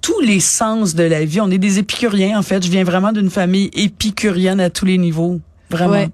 tous 0.00 0.20
les 0.20 0.40
sens 0.40 0.94
de 0.94 1.04
la 1.04 1.24
vie. 1.24 1.40
On 1.40 1.50
est 1.50 1.58
des 1.58 1.78
épicuriens, 1.78 2.38
en 2.38 2.42
fait. 2.42 2.64
Je 2.64 2.70
viens 2.70 2.84
vraiment 2.84 3.12
d'une 3.12 3.30
famille 3.30 3.70
épicurienne 3.74 4.60
à 4.60 4.70
tous 4.70 4.84
les 4.84 4.98
niveaux. 4.98 5.40
Vraiment. 5.70 6.06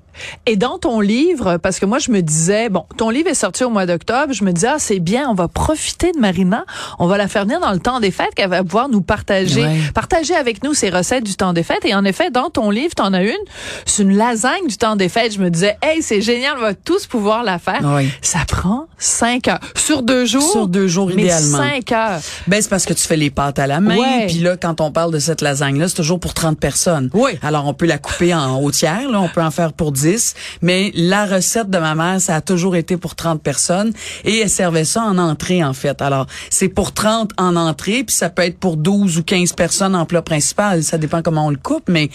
Et 0.46 0.56
dans 0.56 0.78
ton 0.78 1.00
livre, 1.00 1.56
parce 1.58 1.78
que 1.78 1.86
moi 1.86 1.98
je 1.98 2.10
me 2.10 2.20
disais, 2.20 2.68
bon, 2.68 2.84
ton 2.96 3.10
livre 3.10 3.28
est 3.28 3.34
sorti 3.34 3.64
au 3.64 3.70
mois 3.70 3.86
d'octobre, 3.86 4.32
je 4.32 4.44
me 4.44 4.52
disais, 4.52 4.68
ah 4.68 4.78
c'est 4.78 5.00
bien, 5.00 5.28
on 5.28 5.34
va 5.34 5.48
profiter 5.48 6.12
de 6.12 6.18
Marina, 6.18 6.64
on 6.98 7.06
va 7.06 7.16
la 7.16 7.28
faire 7.28 7.44
venir 7.44 7.60
dans 7.60 7.72
le 7.72 7.78
temps 7.78 8.00
des 8.00 8.10
fêtes, 8.10 8.34
qu'elle 8.34 8.50
va 8.50 8.62
pouvoir 8.62 8.88
nous 8.88 9.02
partager, 9.02 9.66
partager 9.94 10.34
avec 10.34 10.62
nous 10.62 10.74
ses 10.74 10.90
recettes 10.90 11.24
du 11.24 11.34
temps 11.34 11.52
des 11.52 11.62
fêtes. 11.62 11.84
Et 11.84 11.94
en 11.94 12.04
effet, 12.04 12.30
dans 12.30 12.50
ton 12.50 12.70
livre, 12.70 12.94
t'en 12.94 13.12
as 13.12 13.22
une, 13.22 13.32
c'est 13.86 14.02
une 14.02 14.16
lasagne 14.16 14.66
du 14.66 14.76
temps 14.76 14.96
des 14.96 15.08
fêtes. 15.08 15.34
Je 15.34 15.40
me 15.40 15.50
disais, 15.50 15.76
hey, 15.82 16.02
c'est 16.02 16.20
génial, 16.20 16.54
on 16.58 16.62
va 16.62 16.74
tous 16.74 17.06
pouvoir 17.06 17.42
la 17.44 17.58
faire. 17.58 17.80
Ça 18.20 18.40
prend 18.46 18.86
cinq 18.98 19.48
heures 19.48 19.60
sur 19.74 20.02
deux 20.02 20.26
jours? 20.26 20.50
Sur 20.50 20.68
deux 20.68 20.88
jours 20.88 21.08
mais 21.14 21.22
idéalement. 21.22 21.58
Cinq 21.58 21.92
heures. 21.92 22.20
Ben 22.46 22.60
c'est 22.60 22.68
parce 22.68 22.84
que 22.84 22.92
tu 22.92 23.02
fais 23.02 23.16
les 23.16 23.30
pâtes 23.30 23.58
à 23.58 23.66
la 23.66 23.80
main. 23.80 24.26
Puis 24.26 24.38
là, 24.38 24.56
quand 24.56 24.80
on 24.80 24.90
parle 24.90 25.12
de 25.12 25.18
cette 25.18 25.40
lasagne 25.40 25.78
là, 25.78 25.88
c'est 25.88 25.94
toujours 25.94 26.20
pour 26.20 26.34
30 26.34 26.58
personnes. 26.58 27.10
Oui. 27.14 27.32
Alors 27.42 27.66
on 27.66 27.74
peut 27.74 27.86
la 27.86 27.98
couper 27.98 28.34
en 28.34 28.60
haut 28.60 28.70
tiers, 28.70 29.08
là, 29.10 29.20
on 29.20 29.28
peut 29.28 29.42
en 29.42 29.50
faire 29.50 29.72
pour 29.72 29.92
10, 29.92 30.01
mais 30.60 30.90
la 30.94 31.26
recette 31.26 31.70
de 31.70 31.78
ma 31.78 31.94
mère, 31.94 32.20
ça 32.20 32.36
a 32.36 32.40
toujours 32.40 32.76
été 32.76 32.96
pour 32.96 33.14
30 33.14 33.42
personnes 33.42 33.92
et 34.24 34.38
elle 34.38 34.50
servait 34.50 34.84
ça 34.84 35.02
en 35.02 35.18
entrée 35.18 35.64
en 35.64 35.72
fait. 35.72 36.00
Alors, 36.02 36.26
c'est 36.50 36.68
pour 36.68 36.92
30 36.92 37.30
en 37.38 37.56
entrée 37.56 38.04
puis 38.04 38.14
ça 38.14 38.30
peut 38.30 38.42
être 38.42 38.58
pour 38.58 38.76
12 38.76 39.18
ou 39.18 39.22
15 39.22 39.52
personnes 39.52 39.94
en 39.94 40.06
plat 40.06 40.22
principal, 40.22 40.82
ça 40.82 40.98
dépend 40.98 41.22
comment 41.22 41.46
on 41.46 41.50
le 41.50 41.56
coupe 41.56 41.88
mais 41.88 42.10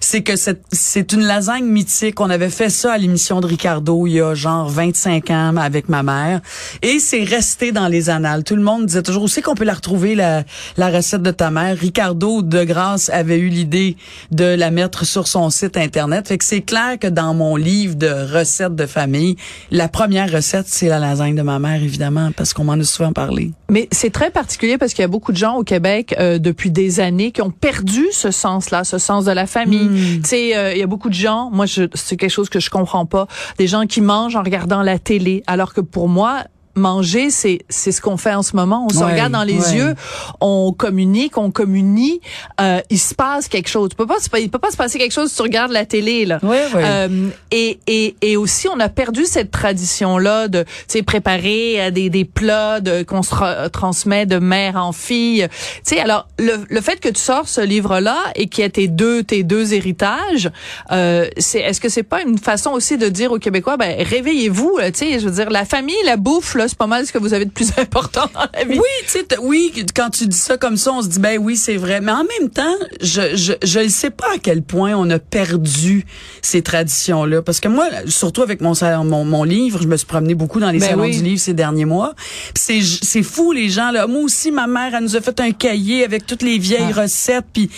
c'est 0.00 0.22
que 0.22 0.32
c'est 0.36 1.12
une 1.12 1.22
lasagne 1.22 1.64
mythique. 1.64 2.20
On 2.20 2.30
avait 2.30 2.50
fait 2.50 2.70
ça 2.70 2.92
à 2.92 2.98
l'émission 2.98 3.40
de 3.40 3.46
Ricardo 3.46 4.06
il 4.06 4.14
y 4.14 4.20
a 4.20 4.34
genre 4.34 4.68
25 4.68 5.30
ans 5.30 5.56
avec 5.56 5.88
ma 5.88 6.02
mère 6.02 6.40
et 6.82 6.98
c'est 6.98 7.24
resté 7.24 7.72
dans 7.72 7.88
les 7.88 8.10
annales. 8.10 8.44
Tout 8.44 8.56
le 8.56 8.62
monde 8.62 8.86
disait 8.86 9.02
toujours 9.02 9.24
aussi 9.24 9.42
qu'on 9.42 9.54
peut 9.54 9.64
la 9.64 9.74
retrouver 9.74 10.14
la, 10.14 10.44
la 10.76 10.90
recette 10.90 11.22
de 11.22 11.30
ta 11.30 11.50
mère? 11.50 11.76
Ricardo 11.76 12.42
de 12.42 12.64
grâce 12.64 13.08
avait 13.10 13.38
eu 13.38 13.48
l'idée 13.48 13.96
de 14.30 14.44
la 14.44 14.70
mettre 14.70 15.04
sur 15.04 15.28
son 15.28 15.50
site 15.50 15.76
internet. 15.76 16.28
Fait 16.28 16.38
que 16.38 16.44
c'est 16.44 16.62
clair 16.62 16.98
que 16.98 17.06
dans 17.06 17.31
mon 17.34 17.56
livre 17.56 17.94
de 17.94 18.08
recettes 18.08 18.74
de 18.74 18.86
famille, 18.86 19.36
la 19.70 19.88
première 19.88 20.30
recette, 20.30 20.66
c'est 20.68 20.88
la 20.88 20.98
lasagne 20.98 21.34
de 21.34 21.42
ma 21.42 21.58
mère, 21.58 21.82
évidemment, 21.82 22.30
parce 22.36 22.52
qu'on 22.52 22.64
m'en 22.64 22.72
a 22.72 22.84
souvent 22.84 23.12
parlé. 23.12 23.52
Mais 23.70 23.88
c'est 23.90 24.10
très 24.10 24.30
particulier 24.30 24.78
parce 24.78 24.92
qu'il 24.92 25.02
y 25.02 25.04
a 25.04 25.08
beaucoup 25.08 25.32
de 25.32 25.36
gens 25.36 25.56
au 25.56 25.64
Québec 25.64 26.14
euh, 26.18 26.38
depuis 26.38 26.70
des 26.70 27.00
années 27.00 27.32
qui 27.32 27.42
ont 27.42 27.50
perdu 27.50 28.04
ce 28.12 28.30
sens-là, 28.30 28.84
ce 28.84 28.98
sens 28.98 29.24
de 29.24 29.32
la 29.32 29.46
famille. 29.46 29.88
Hmm. 29.88 30.22
Tu 30.22 30.28
sais, 30.28 30.56
euh, 30.56 30.72
il 30.72 30.78
y 30.78 30.82
a 30.82 30.86
beaucoup 30.86 31.08
de 31.08 31.14
gens, 31.14 31.50
moi, 31.50 31.66
c'est 31.66 32.16
quelque 32.16 32.30
chose 32.30 32.48
que 32.48 32.60
je 32.60 32.70
comprends 32.70 33.06
pas, 33.06 33.26
des 33.58 33.66
gens 33.66 33.86
qui 33.86 34.00
mangent 34.00 34.36
en 34.36 34.42
regardant 34.42 34.82
la 34.82 34.98
télé, 34.98 35.42
alors 35.46 35.72
que 35.72 35.80
pour 35.80 36.08
moi, 36.08 36.44
manger, 36.74 37.30
c'est 37.30 37.60
c'est 37.68 37.92
ce 37.92 38.00
qu'on 38.00 38.16
fait 38.16 38.34
en 38.34 38.42
ce 38.42 38.56
moment. 38.56 38.86
On 38.90 38.92
se 38.92 39.04
regarde 39.04 39.32
dans 39.32 39.42
les 39.44 39.74
yeux, 39.74 39.94
on 40.40 40.72
communique, 40.72 41.36
on 41.38 41.50
communie. 41.50 42.20
Euh, 42.60 42.80
il 42.90 42.98
se 42.98 43.14
passe 43.14 43.48
quelque 43.48 43.68
chose. 43.68 43.90
Il 43.92 43.96
peut 43.96 44.06
pas, 44.06 44.16
il 44.38 44.50
peut 44.50 44.58
pas 44.58 44.70
se 44.70 44.76
passer 44.76 44.98
quelque 44.98 45.12
chose 45.12 45.30
si 45.30 45.36
tu 45.36 45.42
regardes 45.42 45.72
la 45.72 45.84
télé 45.84 46.24
là. 46.24 46.38
Euh, 46.42 47.28
et, 47.50 47.78
et 47.86 48.16
et 48.22 48.36
aussi, 48.36 48.68
on 48.68 48.80
a 48.80 48.88
perdu 48.88 49.24
cette 49.24 49.50
tradition 49.50 50.18
là 50.18 50.48
de, 50.48 50.62
tu 50.62 50.68
sais, 50.88 51.02
préparer 51.02 51.76
euh, 51.78 51.90
des 51.90 52.10
des 52.10 52.24
plats 52.24 52.80
de 52.80 53.02
qu'on 53.02 53.22
se 53.22 53.68
transmet 53.68 54.26
de 54.26 54.38
mère 54.38 54.76
en 54.76 54.92
fille. 54.92 55.46
Tu 55.50 55.94
sais, 55.94 56.00
alors 56.00 56.28
le 56.38 56.64
le 56.68 56.80
fait 56.80 57.00
que 57.00 57.08
tu 57.08 57.20
sors 57.20 57.48
ce 57.48 57.60
livre 57.60 58.00
là 58.00 58.18
et 58.34 58.48
qu'il 58.48 58.62
y 58.62 58.66
ait 58.66 58.70
tes 58.70 58.88
deux 58.88 59.22
tes 59.22 59.42
deux 59.42 59.74
héritages, 59.74 60.50
euh, 60.90 61.28
c'est 61.36 61.60
est-ce 61.60 61.80
que 61.80 61.88
c'est 61.88 62.02
pas 62.02 62.22
une 62.22 62.38
façon 62.38 62.70
aussi 62.70 62.96
de 62.96 63.08
dire 63.08 63.32
aux 63.32 63.38
Québécois, 63.38 63.76
ben 63.76 63.94
réveillez-vous. 63.98 64.78
Tu 64.86 64.90
sais, 64.94 65.18
je 65.18 65.26
veux 65.26 65.34
dire, 65.34 65.50
la 65.50 65.64
famille, 65.64 65.96
la 66.04 66.16
bouffe 66.16 66.54
c'est 66.68 66.78
pas 66.78 66.86
mal 66.86 67.06
ce 67.06 67.12
que 67.12 67.18
vous 67.18 67.34
avez 67.34 67.44
de 67.44 67.50
plus 67.50 67.70
important 67.78 68.28
dans 68.34 68.46
la 68.54 68.64
vie. 68.64 68.78
Oui, 68.78 69.06
tu 69.06 69.12
sais, 69.12 69.26
oui, 69.40 69.72
quand 69.94 70.10
tu 70.10 70.26
dis 70.26 70.36
ça 70.36 70.56
comme 70.56 70.76
ça, 70.76 70.92
on 70.92 71.02
se 71.02 71.08
dit 71.08 71.18
ben 71.18 71.38
oui, 71.38 71.56
c'est 71.56 71.76
vrai. 71.76 72.00
Mais 72.00 72.12
en 72.12 72.24
même 72.24 72.50
temps, 72.50 72.76
je 73.00 73.36
je 73.36 73.52
je 73.62 73.80
ne 73.80 73.88
sais 73.88 74.10
pas 74.10 74.26
à 74.34 74.38
quel 74.38 74.62
point 74.62 74.94
on 74.94 75.08
a 75.10 75.18
perdu 75.18 76.04
ces 76.42 76.62
traditions 76.62 77.24
là, 77.24 77.42
parce 77.42 77.60
que 77.60 77.68
moi, 77.68 77.86
surtout 78.06 78.42
avec 78.42 78.60
mon 78.60 78.72
mon, 79.04 79.24
mon 79.24 79.44
livre, 79.44 79.80
je 79.82 79.88
me 79.88 79.96
suis 79.96 80.06
promenée 80.06 80.34
beaucoup 80.34 80.60
dans 80.60 80.70
les 80.70 80.78
ben 80.78 80.90
salons 80.90 81.08
du 81.08 81.22
livre 81.22 81.40
ces 81.40 81.54
derniers 81.54 81.84
mois. 81.84 82.14
C'est 82.54 82.80
c'est 82.82 83.22
fou 83.22 83.52
les 83.52 83.68
gens 83.68 83.90
là. 83.90 84.06
Moi 84.06 84.22
aussi, 84.22 84.50
ma 84.50 84.66
mère, 84.66 84.94
elle 84.94 85.04
nous 85.04 85.16
a 85.16 85.20
fait 85.20 85.38
un 85.40 85.52
cahier 85.52 86.04
avec 86.04 86.26
toutes 86.26 86.42
les 86.42 86.58
vieilles 86.58 86.92
ah. 86.96 87.02
recettes, 87.02 87.46
puis 87.52 87.70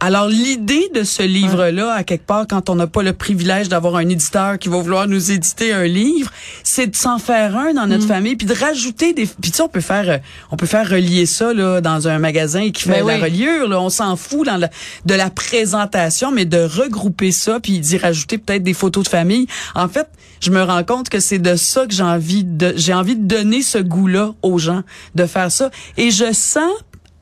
Alors 0.00 0.28
l'idée 0.28 0.88
de 0.94 1.02
ce 1.02 1.24
livre-là, 1.24 1.92
à 1.92 2.04
quelque 2.04 2.24
part, 2.24 2.46
quand 2.48 2.70
on 2.70 2.76
n'a 2.76 2.86
pas 2.86 3.02
le 3.02 3.12
privilège 3.12 3.68
d'avoir 3.68 3.96
un 3.96 4.08
éditeur 4.08 4.56
qui 4.56 4.68
va 4.68 4.78
vouloir 4.80 5.08
nous 5.08 5.32
éditer 5.32 5.72
un 5.72 5.86
livre, 5.86 6.30
c'est 6.62 6.86
de 6.86 6.94
s'en 6.94 7.18
faire 7.18 7.56
un 7.56 7.74
dans 7.74 7.86
notre 7.88 8.04
Mm. 8.04 8.08
famille, 8.08 8.36
puis 8.36 8.46
de 8.46 8.54
rajouter 8.54 9.12
des. 9.12 9.26
Puis 9.26 9.50
tu 9.50 9.56
sais, 9.56 9.62
on 9.62 9.68
peut 9.68 9.80
faire, 9.80 10.08
euh, 10.08 10.18
on 10.52 10.56
peut 10.56 10.66
faire 10.66 10.88
relier 10.88 11.26
ça 11.26 11.52
là 11.52 11.80
dans 11.80 12.06
un 12.06 12.20
magasin 12.20 12.70
qui 12.70 12.84
fait 12.84 13.02
Ben 13.02 13.06
la 13.08 13.16
oui. 13.16 13.22
reliure. 13.22 13.68
Là, 13.68 13.80
on 13.80 13.88
s'en 13.90 14.14
fout 14.14 14.46
dans 14.46 14.56
la- 14.56 14.70
de 15.04 15.14
la 15.14 15.30
présentation, 15.30 16.30
mais 16.30 16.44
de 16.44 16.58
regrouper 16.62 17.32
ça, 17.32 17.58
puis 17.58 17.80
d'y 17.80 17.98
rajouter 17.98 18.38
peut-être 18.38 18.62
des 18.62 18.74
photos 18.74 19.02
de 19.02 19.08
famille. 19.08 19.48
En 19.74 19.88
fait, 19.88 20.06
je 20.40 20.52
me 20.52 20.62
rends 20.62 20.84
compte 20.84 21.08
que 21.08 21.18
c'est 21.18 21.40
de 21.40 21.56
ça 21.56 21.86
que 21.86 21.92
j'ai 21.92 22.04
envie 22.04 22.44
de, 22.44 22.72
j'ai 22.76 22.94
envie 22.94 23.16
de 23.16 23.26
donner 23.26 23.62
ce 23.62 23.78
goût-là 23.78 24.32
aux 24.42 24.58
gens, 24.58 24.82
de 25.16 25.26
faire 25.26 25.50
ça. 25.50 25.70
Et 25.96 26.12
je 26.12 26.32
sens 26.32 26.70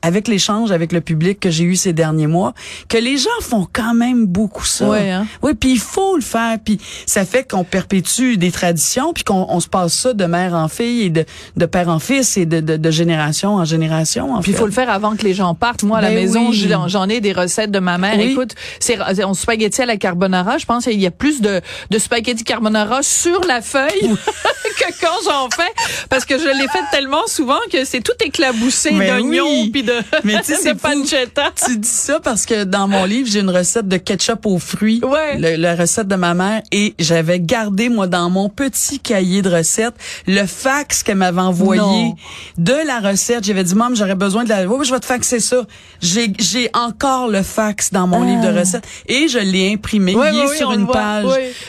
avec 0.07 0.27
l'échange 0.27 0.71
avec 0.71 0.91
le 0.91 1.01
public 1.01 1.39
que 1.39 1.49
j'ai 1.49 1.63
eu 1.65 1.75
ces 1.75 1.93
derniers 1.93 2.27
mois, 2.27 2.53
que 2.89 2.97
les 2.97 3.17
gens 3.17 3.29
font 3.41 3.67
quand 3.71 3.93
même 3.93 4.25
beaucoup 4.25 4.65
ça. 4.65 4.87
Ouais, 4.89 5.11
hein? 5.11 5.27
Oui, 5.41 5.53
puis 5.53 5.71
il 5.73 5.79
faut 5.79 6.15
le 6.15 6.21
faire, 6.21 6.57
puis 6.63 6.79
ça 7.05 7.25
fait 7.25 7.47
qu'on 7.49 7.63
perpétue 7.63 8.37
des 8.37 8.51
traditions, 8.51 9.13
puis 9.13 9.23
qu'on 9.23 9.45
on 9.49 9.59
se 9.59 9.67
passe 9.67 9.93
ça 9.93 10.13
de 10.13 10.25
mère 10.25 10.53
en 10.53 10.67
fille 10.67 11.03
et 11.03 11.09
de, 11.09 11.25
de 11.55 11.65
père 11.65 11.89
en 11.89 11.99
fils 11.99 12.37
et 12.37 12.45
de, 12.45 12.59
de, 12.61 12.77
de 12.77 12.91
génération 12.91 13.55
en 13.55 13.65
génération. 13.65 14.33
En 14.33 14.41
Puis 14.41 14.51
il 14.51 14.57
faut 14.57 14.65
le 14.65 14.71
faire 14.71 14.89
avant 14.89 15.15
que 15.15 15.23
les 15.23 15.33
gens 15.33 15.53
partent. 15.53 15.83
Moi, 15.83 15.97
à 15.97 16.01
la 16.01 16.09
Ben 16.09 16.15
maison, 16.15 16.49
oui. 16.49 16.69
j'en- 16.87 17.07
ai 17.09 17.21
des 17.21 17.31
recettes 17.33 17.71
de 17.71 17.79
ma 17.79 17.97
mère. 17.97 18.15
Oui. 18.17 18.31
Écoute, 18.31 18.55
c'est 18.79 18.97
on 19.23 19.33
spaghetti 19.33 19.81
à 19.81 19.85
la 19.85 19.97
carbonara. 19.97 20.57
Je 20.57 20.65
pense 20.65 20.83
qu'il 20.85 20.99
y 20.99 21.05
a 21.05 21.11
plus 21.11 21.41
de, 21.41 21.61
de 21.89 21.99
spaghetti 21.99 22.43
carbonara 22.43 23.01
sur 23.03 23.41
la 23.47 23.61
feuille 23.61 24.01
que 24.79 24.99
quand 25.01 25.17
j'en 25.25 25.49
fais. 25.49 25.71
Parce 26.09 26.25
que 26.25 26.37
je 26.37 26.45
l'ai 26.47 26.67
fait 26.67 26.83
tellement 26.91 27.25
souvent 27.27 27.59
que 27.71 27.85
c'est 27.85 28.01
tout 28.01 28.11
éclaboussé 28.23 28.91
Mais 28.91 29.07
d'oignons 29.07 29.45
oui. 29.63 29.69
puis 29.71 29.83
de, 29.83 29.93
Mais 30.23 30.37
tu 30.39 30.45
sais, 30.53 30.55
c'est 30.61 30.75
pancetta. 30.75 31.51
Tu 31.65 31.77
dis 31.77 31.87
ça 31.87 32.19
parce 32.19 32.45
que 32.45 32.63
dans 32.63 32.87
mon 32.87 33.05
livre, 33.05 33.27
j'ai 33.31 33.39
une 33.39 33.49
recette 33.49 33.87
de 33.87 33.97
ketchup 33.97 34.45
aux 34.45 34.59
fruits. 34.59 35.01
Ouais. 35.03 35.37
Le- 35.37 35.55
la 35.55 35.75
recette 35.75 36.07
de 36.07 36.15
ma 36.15 36.33
mère. 36.33 36.61
Et 36.71 36.93
j'avais 36.99 37.39
gardé, 37.39 37.89
moi, 37.89 38.07
dans 38.07 38.29
mon 38.29 38.49
petit 38.49 38.99
cahier 38.99 39.41
de 39.41 39.49
recettes, 39.49 39.95
le 40.27 40.45
fax 40.45 41.03
qu'elle 41.03 41.17
m'avait 41.17 41.41
envoyé 41.41 41.81
Non. 41.81 42.15
de 42.57 42.73
la 42.85 42.99
recette. 42.99 43.43
J'avais 43.43 43.63
dit, 43.63 43.75
maman, 43.75 43.95
j'aurais 43.95 44.15
besoin 44.15 44.43
de 44.43 44.49
la... 44.49 44.65
Oui, 44.67 44.85
je 44.85 44.93
vais 44.93 44.99
te 44.99 45.05
faxer 45.05 45.39
ça. 45.39 45.57
J'ai, 46.01 46.31
j'ai 46.39 46.69
encore 46.73 47.27
le 47.27 47.41
fax 47.43 47.91
dans 47.91 48.07
mon 48.07 48.23
livre 48.23 48.41
de 48.51 48.59
recettes. 48.59 48.85
Et 49.07 49.27
je 49.27 49.39
l'ai 49.39 49.73
imprimé. 49.73 50.15
Ouais, 50.15 50.29
Il 50.33 50.39
est 50.39 50.47
oui, 50.49 50.57
sur 50.57 50.71
une 50.71 50.87
page 50.87 51.25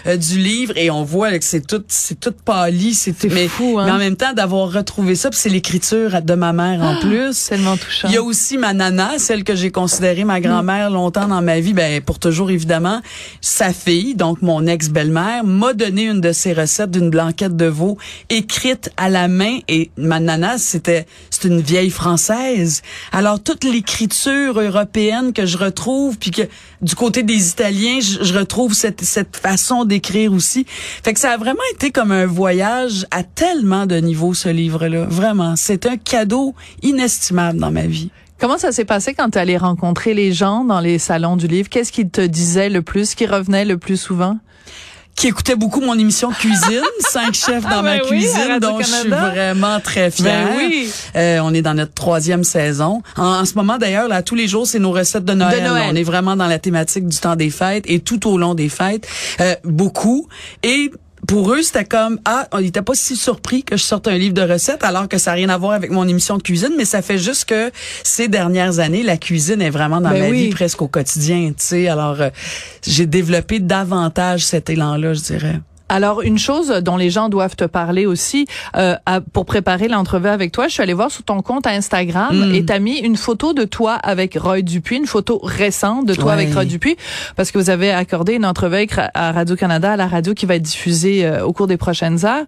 euh, 0.07 0.17
du 0.17 0.39
livre. 0.39 0.73
Et 0.77 0.91
on 0.91 1.03
voit 1.05 1.31
là, 1.31 1.39
que 1.39 1.45
c'est 1.45 1.67
tout, 1.67 1.83
c'est 1.89 2.19
tout 2.21 2.33
pâli. 2.45 2.95
C'est 2.95 3.23
mais, 3.25 3.49
fou, 3.49 3.79
hein? 3.79 3.87
mais 3.87 3.93
en 3.93 3.99
même 3.99 4.17
temps, 4.17 4.33
d'avoir 4.33 4.71
retrouvé 4.73 5.15
ça, 5.15 5.31
puis 5.31 5.39
c'est 5.41 5.49
l'écriture 5.49 6.21
de 6.23 6.35
ma 6.35 6.53
mère 6.53 6.81
en 6.83 7.01
plus. 7.01 7.47
Tellement 7.49 7.77
touchant. 7.77 8.08
Il 8.09 8.15
y 8.15 8.17
a 8.17 8.23
aussi 8.23 8.57
ma 8.57 8.73
nana, 8.73 9.19
celle 9.19 9.45
que 9.45 9.55
j'ai 9.55 9.71
considérée 9.71 10.25
ma 10.25 10.41
grand-mère 10.41 10.89
longtemps 10.89 11.29
dans 11.29 11.43
ma 11.43 11.61
vie, 11.61 11.75
ben 11.75 12.01
pour 12.01 12.19
toujours 12.19 12.51
évidemment. 12.51 13.03
Sa 13.43 13.75
fille, 13.75 14.15
donc 14.15 14.41
mon 14.41 14.67
ex-belle-mère, 14.67 15.45
m'a 15.45 15.75
donné 15.75 16.05
une 16.05 16.23
de 16.23 16.33
ses 16.33 16.55
recettes 16.55 16.91
d'une 16.91 17.11
blanquette 17.11 17.55
de 17.55 17.67
veau 17.67 17.99
écrite 18.31 18.91
à 18.97 19.11
la 19.11 19.29
main 19.29 19.59
et 19.69 19.91
ma 19.99 20.21
nana, 20.21 20.57
c'était 20.57 21.05
c'est 21.29 21.49
une 21.49 21.61
vieille 21.61 21.91
française. 21.91 22.81
Alors 23.13 23.43
toute 23.43 23.65
l'écriture 23.65 24.59
européenne 24.59 25.35
que 25.35 25.45
je 25.45 25.59
retrouve 25.59 26.17
puis 26.17 26.31
que 26.31 26.43
du 26.81 26.95
côté 26.95 27.23
des 27.23 27.51
Italiens, 27.51 27.99
je, 28.01 28.25
je 28.25 28.33
retrouve 28.39 28.73
cette 28.73 29.03
cette 29.03 29.37
façon 29.37 29.85
d'écrire 29.85 30.33
aussi. 30.33 30.65
Fait 31.05 31.13
que 31.13 31.21
ça 31.21 31.33
a 31.33 31.37
vraiment 31.37 31.59
été 31.75 31.91
comme 31.91 32.13
un 32.13 32.25
voyage 32.25 33.07
à 33.11 33.23
tellement 33.23 33.85
de 33.85 33.97
niveaux 33.97 34.33
ce 34.33 34.49
livre-là. 34.49 35.05
Vraiment, 35.11 35.57
c'est 35.57 35.85
un 35.85 35.99
cadeau 35.99 36.55
inestimable 36.81 37.59
dans 37.59 37.71
ma 37.71 37.87
vie. 37.87 37.98
Comment 38.41 38.59
ça 38.59 38.71
s'est 38.73 38.85
passé 38.85 39.15
quand 39.15 39.31
tu 39.31 39.39
allais 39.39 39.57
rencontrer 39.57 40.15
les 40.15 40.33
gens 40.33 40.65
dans 40.65 40.81
les 40.81 40.99
salons 40.99 41.37
du 41.37 41.47
livre? 41.49 41.69
Qu'est-ce 41.69 41.91
qu'ils 41.93 42.11
te 42.11 42.21
disaient 42.21 42.69
le 42.69 42.83
plus, 42.83 43.15
qui 43.15 43.27
revenait 43.27 43.65
le 43.65 43.79
plus 43.79 43.97
souvent? 43.97 44.39
qui 45.17 45.27
écoutait 45.27 45.57
beaucoup 45.57 45.81
mon 45.81 45.99
émission 45.99 46.31
cuisine, 46.31 46.81
cinq 47.01 47.35
chefs 47.35 47.65
dans 47.65 47.81
Ah, 47.81 47.83
ma 47.83 47.97
ben 47.97 48.03
oui, 48.05 48.19
cuisine, 48.21 48.61
dont 48.61 48.79
je 48.79 48.85
suis 48.87 49.09
vraiment 49.09 49.81
très 49.81 50.13
fière. 50.13 50.47
Ben 50.47 50.55
oui. 50.57 50.93
Euh, 51.17 51.41
on 51.43 51.53
est 51.53 51.61
dans 51.61 51.75
notre 51.75 51.93
troisième 51.93 52.45
saison. 52.45 53.03
En, 53.17 53.41
en 53.41 53.45
ce 53.45 53.55
moment, 53.55 53.79
d'ailleurs, 53.79 54.07
là, 54.07 54.23
tous 54.23 54.37
les 54.37 54.47
jours, 54.47 54.69
c'est 54.69 54.79
nos 54.79 54.93
recettes 54.93 55.25
de 55.25 55.33
Noël. 55.33 55.61
De 55.61 55.67
Noël. 55.67 55.89
On 55.91 55.97
est 55.97 56.05
vraiment 56.05 56.37
dans 56.37 56.47
la 56.47 56.61
thématique 56.61 57.09
du 57.09 57.19
temps 57.19 57.35
des 57.35 57.51
fêtes 57.51 57.83
et 57.89 57.99
tout 57.99 58.29
au 58.29 58.39
long 58.39 58.55
des 58.55 58.69
fêtes, 58.69 59.09
euh, 59.41 59.57
beaucoup. 59.65 60.29
Et 60.63 60.93
pour 61.27 61.53
eux, 61.53 61.63
c'était 61.63 61.85
comme 61.85 62.21
ah, 62.25 62.47
on 62.53 62.61
n'était 62.61 62.83
pas 62.83 62.95
si 62.95 63.17
surpris 63.17 63.65
que 63.65 63.77
je 63.77 63.83
sorte 63.83 64.09
un 64.09 64.17
livre 64.17 64.35
de 64.35 64.43
recettes 64.43 64.85
alors 64.85 65.09
que 65.09 65.19
ça 65.19 65.33
n'a 65.33 65.37
rien 65.37 65.49
à 65.49 65.59
voir 65.59 65.73
avec 65.73 65.91
mon 65.91 66.07
émission 66.07 66.37
de 66.37 66.43
cuisine, 66.43 66.73
mais 66.77 66.85
ça 66.85 67.03
fait 67.03 67.19
juste 67.19 67.47
que 67.47 67.71
ces 68.05 68.29
dernières 68.29 68.79
années, 68.79 69.03
la 69.03 69.17
cuisine 69.17 69.61
est 69.63 69.71
vraiment 69.71 70.01
dans 70.01 70.11
Ben 70.11 70.25
ma 70.25 70.29
oui. 70.29 70.45
vie 70.45 70.51
presque 70.51 70.83
au 70.83 70.89
quotidien, 70.89 71.49
tu 71.49 71.65
sais. 71.65 71.89
Alors 71.89 72.21
euh, 72.21 72.31
j'ai 72.87 73.07
développé 73.07 73.59
davantage 73.59 74.45
cet 74.45 74.71
élan-là, 74.71 75.15
je 75.15 75.21
dirais. 75.21 75.61
Alors, 75.89 76.23
une 76.23 76.39
chose 76.39 76.69
dont 76.83 76.97
les 76.97 77.11
gens 77.11 77.29
doivent 77.29 77.57
te 77.57 77.65
parler 77.65 78.07
aussi, 78.07 78.47
euh, 78.77 78.95
à- 79.07 79.21
pour 79.21 79.47
préparer 79.47 79.89
l'entrevue 79.89 80.29
avec 80.29 80.53
toi, 80.53 80.69
je 80.69 80.73
suis 80.75 80.83
allée 80.83 80.93
voir 80.93 81.11
sur 81.11 81.23
ton 81.25 81.41
compte 81.43 81.67
Instagram 81.67 82.51
Mm. 82.51 82.55
et 82.55 82.65
t'as 82.65 82.79
mis 82.79 82.99
une 82.99 83.17
photo 83.17 83.53
de 83.55 83.65
toi 83.65 83.95
avec 83.95 84.37
Roy 84.39 84.61
Dupuis, 84.63 84.97
une 84.99 85.07
photo 85.07 85.41
récente 85.43 86.07
de 86.07 86.15
toi 86.15 86.27
Ouais. 86.27 86.33
avec 86.33 86.53
Roy 86.55 86.65
Dupuis, 86.67 86.97
parce 87.37 87.51
que 87.51 87.59
vous 87.59 87.71
avez 87.71 87.91
accordé 87.91 88.35
une 88.35 88.45
entrevue 88.47 88.87
à 89.15 89.33
Radio-Canada, 89.33 89.93
à 89.93 89.97
la 89.97 90.07
radio 90.07 90.35
qui 90.35 90.45
va 90.47 90.57
être 90.57 90.63
diffusée 90.63 91.25
euh, 91.25 91.45
au 91.45 91.53
cours 91.53 91.67
des 91.67 91.77
prochaines 91.79 92.25
heures. 92.27 92.45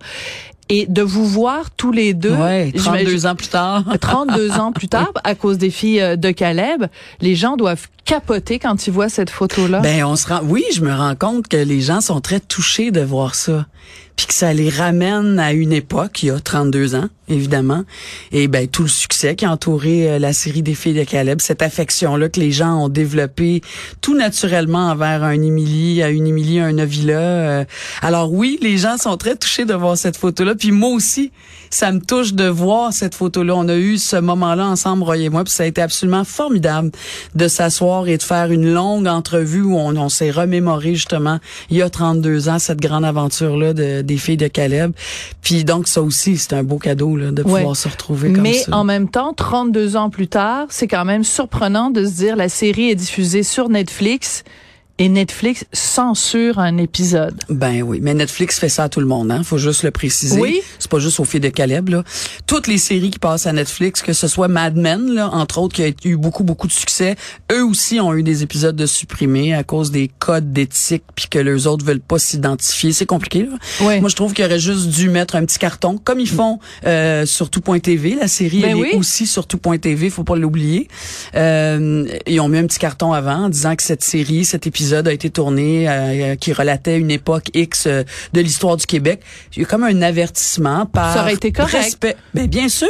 Et 0.70 0.86
de 0.88 1.02
vous 1.02 1.26
voir 1.26 1.70
tous 1.76 1.90
les 1.92 2.14
deux, 2.14 2.32
Ouais, 2.34 2.70
j'imagine- 2.74 3.06
32 3.06 3.26
ans 3.26 3.34
plus 3.34 3.48
tard. 3.48 3.84
32 4.00 4.52
ans 4.52 4.72
plus 4.72 4.88
tard, 4.88 5.10
à 5.24 5.34
cause 5.34 5.58
des 5.58 5.70
filles 5.70 6.00
euh, 6.00 6.16
de 6.16 6.30
Caleb, 6.30 6.86
les 7.20 7.34
gens 7.34 7.56
doivent 7.56 7.88
capoter 8.04 8.58
quand 8.58 8.86
ils 8.86 8.92
voient 8.92 9.08
cette 9.08 9.30
photo-là. 9.30 9.80
Ben 9.80 10.04
on 10.04 10.16
se 10.16 10.28
rend 10.28 10.40
oui, 10.44 10.64
je 10.72 10.80
me 10.82 10.92
rends 10.94 11.14
compte 11.16 11.48
que 11.48 11.56
les 11.56 11.80
gens 11.80 12.00
sont 12.00 12.20
très 12.20 12.40
touchés 12.40 12.90
de 12.90 13.00
voir 13.02 13.34
ça. 13.34 13.66
Puis 14.20 14.26
que 14.26 14.34
ça 14.34 14.52
les 14.52 14.68
ramène 14.68 15.38
à 15.38 15.54
une 15.54 15.72
époque, 15.72 16.22
il 16.22 16.26
y 16.26 16.30
a 16.30 16.38
32 16.38 16.94
ans, 16.94 17.08
évidemment. 17.30 17.84
Et 18.32 18.48
ben 18.48 18.68
tout 18.68 18.82
le 18.82 18.88
succès 18.90 19.34
qui 19.34 19.46
a 19.46 19.50
entouré 19.50 20.10
euh, 20.10 20.18
la 20.18 20.34
série 20.34 20.62
des 20.62 20.74
filles 20.74 20.92
de 20.92 21.04
Caleb, 21.04 21.40
cette 21.40 21.62
affection-là 21.62 22.28
que 22.28 22.38
les 22.38 22.52
gens 22.52 22.84
ont 22.84 22.90
développée 22.90 23.62
tout 24.02 24.14
naturellement 24.14 24.90
envers 24.90 25.24
un 25.24 25.40
Émilie, 25.40 26.02
à 26.02 26.10
une 26.10 26.26
Émilie, 26.26 26.60
un 26.60 26.72
Novilla. 26.72 27.18
euh. 27.18 27.64
Alors 28.02 28.30
oui, 28.30 28.58
les 28.60 28.76
gens 28.76 28.98
sont 28.98 29.16
très 29.16 29.36
touchés 29.36 29.64
de 29.64 29.72
voir 29.72 29.96
cette 29.96 30.18
photo-là. 30.18 30.54
Puis 30.54 30.70
moi 30.70 30.90
aussi, 30.90 31.32
ça 31.70 31.90
me 31.90 32.00
touche 32.00 32.34
de 32.34 32.44
voir 32.46 32.92
cette 32.92 33.14
photo-là. 33.14 33.54
On 33.56 33.68
a 33.68 33.76
eu 33.76 33.96
ce 33.96 34.16
moment-là 34.16 34.66
ensemble, 34.66 35.04
Roy 35.04 35.16
et 35.18 35.28
moi, 35.30 35.44
puis 35.44 35.52
ça 35.54 35.62
a 35.62 35.66
été 35.66 35.80
absolument 35.80 36.24
formidable 36.24 36.90
de 37.34 37.48
s'asseoir 37.48 38.06
et 38.06 38.18
de 38.18 38.22
faire 38.22 38.50
une 38.50 38.70
longue 38.70 39.06
entrevue 39.06 39.62
où 39.62 39.78
on, 39.78 39.96
on 39.96 40.10
s'est 40.10 40.30
remémoré 40.30 40.94
justement 40.94 41.38
il 41.70 41.78
y 41.78 41.82
a 41.82 41.88
32 41.88 42.50
ans 42.50 42.58
cette 42.58 42.80
grande 42.80 43.06
aventure-là 43.06 43.72
de, 43.72 44.09
des 44.10 44.18
filles 44.18 44.36
de 44.36 44.48
Caleb. 44.48 44.92
Puis 45.42 45.64
donc 45.64 45.86
ça 45.86 46.02
aussi, 46.02 46.36
c'est 46.36 46.52
un 46.52 46.62
beau 46.64 46.78
cadeau 46.78 47.16
là, 47.16 47.30
de 47.30 47.42
Ouais. 47.42 47.60
pouvoir 47.60 47.76
se 47.76 47.88
retrouver 47.88 48.32
comme 48.32 48.42
Mais 48.42 48.54
ça. 48.54 48.76
en 48.76 48.82
même 48.84 49.08
temps, 49.08 49.32
32 49.32 49.96
ans 49.96 50.10
plus 50.10 50.26
tard, 50.28 50.66
c'est 50.70 50.88
quand 50.88 51.04
même 51.04 51.22
surprenant 51.24 51.90
de 51.90 52.04
se 52.04 52.10
dire 52.12 52.34
la 52.36 52.48
série 52.48 52.90
est 52.90 52.94
diffusée 52.96 53.42
sur 53.44 53.68
Netflix 53.68 54.42
et 55.00 55.08
Netflix 55.08 55.64
censure 55.72 56.58
un 56.58 56.76
épisode. 56.76 57.34
Ben 57.48 57.82
oui, 57.82 58.00
mais 58.02 58.12
Netflix 58.12 58.58
fait 58.58 58.68
ça 58.68 58.84
à 58.84 58.88
tout 58.90 59.00
le 59.00 59.06
monde, 59.06 59.32
hein. 59.32 59.42
Faut 59.42 59.56
juste 59.56 59.82
le 59.82 59.90
préciser. 59.90 60.38
Oui. 60.38 60.60
C'est 60.78 60.90
pas 60.90 60.98
juste 60.98 61.18
aux 61.20 61.24
filles 61.24 61.40
de 61.40 61.48
Caleb, 61.48 61.88
là. 61.88 62.04
Toutes 62.46 62.66
les 62.66 62.76
séries 62.76 63.10
qui 63.10 63.18
passent 63.18 63.46
à 63.46 63.52
Netflix, 63.54 64.02
que 64.02 64.12
ce 64.12 64.28
soit 64.28 64.48
Mad 64.48 64.76
Men, 64.76 65.14
là, 65.14 65.30
entre 65.32 65.56
autres, 65.56 65.74
qui 65.74 65.84
a 65.84 65.90
eu 66.04 66.16
beaucoup, 66.18 66.44
beaucoup 66.44 66.66
de 66.66 66.72
succès, 66.72 67.16
eux 67.50 67.64
aussi 67.64 67.98
ont 67.98 68.12
eu 68.12 68.22
des 68.22 68.42
épisodes 68.42 68.76
de 68.76 68.84
supprimés 68.84 69.54
à 69.54 69.64
cause 69.64 69.90
des 69.90 70.10
codes 70.18 70.52
d'éthique 70.52 71.04
puis 71.16 71.28
que 71.30 71.38
les 71.38 71.66
autres 71.66 71.84
veulent 71.84 72.00
pas 72.00 72.18
s'identifier. 72.18 72.92
C'est 72.92 73.06
compliqué, 73.06 73.44
là. 73.44 73.56
Oui. 73.80 74.00
Moi, 74.00 74.10
je 74.10 74.16
trouve 74.16 74.34
qu'ils 74.34 74.44
auraient 74.44 74.58
juste 74.60 74.88
dû 74.88 75.08
mettre 75.08 75.34
un 75.34 75.46
petit 75.46 75.58
carton, 75.58 75.96
comme 75.96 76.20
ils 76.20 76.28
font 76.28 76.58
euh, 76.84 77.24
sur 77.24 77.48
tout.tv. 77.48 78.16
La 78.16 78.28
série, 78.28 78.60
Ben 78.60 78.72
elle 78.72 78.76
oui. 78.76 78.90
est 78.92 78.96
aussi 78.96 79.26
sur 79.26 79.46
tout.tv, 79.46 80.10
faut 80.10 80.24
pas 80.24 80.36
l'oublier. 80.36 80.88
Euh, 81.36 82.04
ils 82.26 82.38
ont 82.40 82.48
mis 82.48 82.58
un 82.58 82.66
petit 82.66 82.78
carton 82.78 83.14
avant 83.14 83.44
en 83.44 83.48
disant 83.48 83.74
que 83.76 83.82
cette 83.82 84.02
série, 84.04 84.44
cet 84.44 84.66
épisode 84.66 84.89
a 84.94 85.12
été 85.12 85.30
tourné, 85.30 85.88
euh, 85.88 86.34
qui 86.36 86.52
relatait 86.52 86.98
une 86.98 87.10
époque 87.10 87.46
X 87.54 87.86
euh, 87.86 88.02
de 88.32 88.40
l'histoire 88.40 88.76
du 88.76 88.86
Québec. 88.86 89.20
Il 89.56 89.62
y 89.62 89.64
a 89.64 89.68
comme 89.68 89.84
un 89.84 90.02
avertissement 90.02 90.86
par 90.86 91.14
Ça 91.14 91.22
aurait 91.22 91.34
été 91.34 91.52
correct. 91.52 91.72
respect. 91.72 92.16
Ben, 92.34 92.46
bien 92.46 92.68
sûr. 92.68 92.88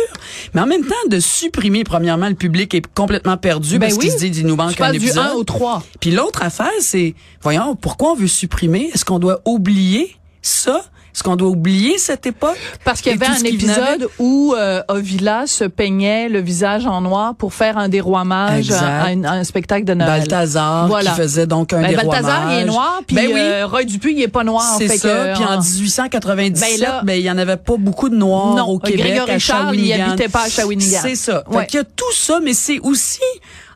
Mais 0.54 0.60
en 0.60 0.66
même 0.66 0.84
temps, 0.84 0.94
de 1.08 1.20
supprimer, 1.20 1.84
premièrement, 1.84 2.28
le 2.28 2.34
public 2.34 2.74
est 2.74 2.86
complètement 2.94 3.36
perdu 3.36 3.78
Ben 3.78 3.86
parce 3.88 3.98
oui. 3.98 4.06
qu'il 4.06 4.12
se 4.12 4.18
dit, 4.18 4.40
il 4.40 4.46
nous 4.46 4.56
manque 4.56 4.72
un 4.72 4.86
passe 4.86 4.92
du 4.92 4.98
épisode. 4.98 5.26
1 5.26 5.32
au 5.34 5.44
3. 5.44 5.82
Puis 6.00 6.10
l'autre 6.10 6.42
affaire, 6.42 6.70
c'est, 6.80 7.14
voyons, 7.42 7.76
pourquoi 7.76 8.12
on 8.12 8.16
veut 8.16 8.26
supprimer? 8.26 8.90
Est-ce 8.94 9.04
qu'on 9.04 9.18
doit 9.18 9.40
oublier 9.44 10.16
ça? 10.42 10.84
Est-ce 11.14 11.22
qu'on 11.22 11.36
doit 11.36 11.48
oublier 11.48 11.98
cette 11.98 12.24
époque? 12.26 12.56
Parce 12.84 13.00
qu'il 13.00 13.12
y 13.12 13.14
avait 13.14 13.26
un 13.26 13.44
épisode 13.44 14.08
où 14.18 14.54
euh, 14.56 14.80
Ovila 14.88 15.46
se 15.46 15.64
peignait 15.64 16.28
le 16.28 16.40
visage 16.40 16.86
en 16.86 17.00
noir 17.00 17.34
pour 17.34 17.52
faire 17.52 17.78
un 17.78 17.88
dérouamage 17.88 18.68
Exact. 18.68 18.82
à, 18.84 19.02
à 19.02 19.06
un, 19.08 19.24
à 19.24 19.32
un 19.32 19.44
spectacle 19.44 19.84
de 19.84 19.94
Noël. 19.94 20.20
Balthazar 20.20 20.86
Voilà. 20.86 21.10
qui 21.10 21.16
faisait 21.16 21.46
donc 21.46 21.72
un 21.72 21.82
Ben, 21.82 21.88
dérouamage. 21.90 22.22
Balthazar, 22.22 22.52
il 22.52 22.58
est 22.60 22.64
noir, 22.64 23.00
puis 23.06 23.16
Ben 23.16 23.26
oui. 23.26 23.40
euh, 23.40 23.66
Roy 23.66 23.84
Dupuis, 23.84 24.14
il 24.16 24.22
est 24.22 24.28
pas 24.28 24.44
noir. 24.44 24.74
c'est 24.78 24.88
ça. 24.88 25.32
Puis 25.34 25.44
en 25.44 25.52
euh, 25.52 25.60
1897, 25.60 26.80
Ben 26.80 26.86
là- 26.86 27.00
ben 27.04 27.14
il 27.14 27.22
y 27.24 27.30
en 27.30 27.38
avait 27.38 27.56
pas 27.56 27.76
beaucoup 27.76 28.08
de 28.08 28.16
noirs 28.16 28.54
Non, 28.54 28.66
au 28.68 28.78
Québec. 28.78 29.00
Grégory 29.00 29.30
à 29.32 29.38
Charles, 29.38 29.76
il 29.76 29.92
habitait 29.92 30.28
pas 30.28 30.44
à 30.44 30.48
Shawinigan. 30.48 31.00
C'est 31.02 31.16
ça. 31.16 31.42
Ouais. 31.50 31.60
Fait 31.62 31.66
qu'il 31.66 31.78
y 31.78 31.80
a 31.80 31.84
tout 31.84 32.12
ça, 32.14 32.38
mais 32.42 32.54
c'est 32.54 32.78
aussi 32.80 33.20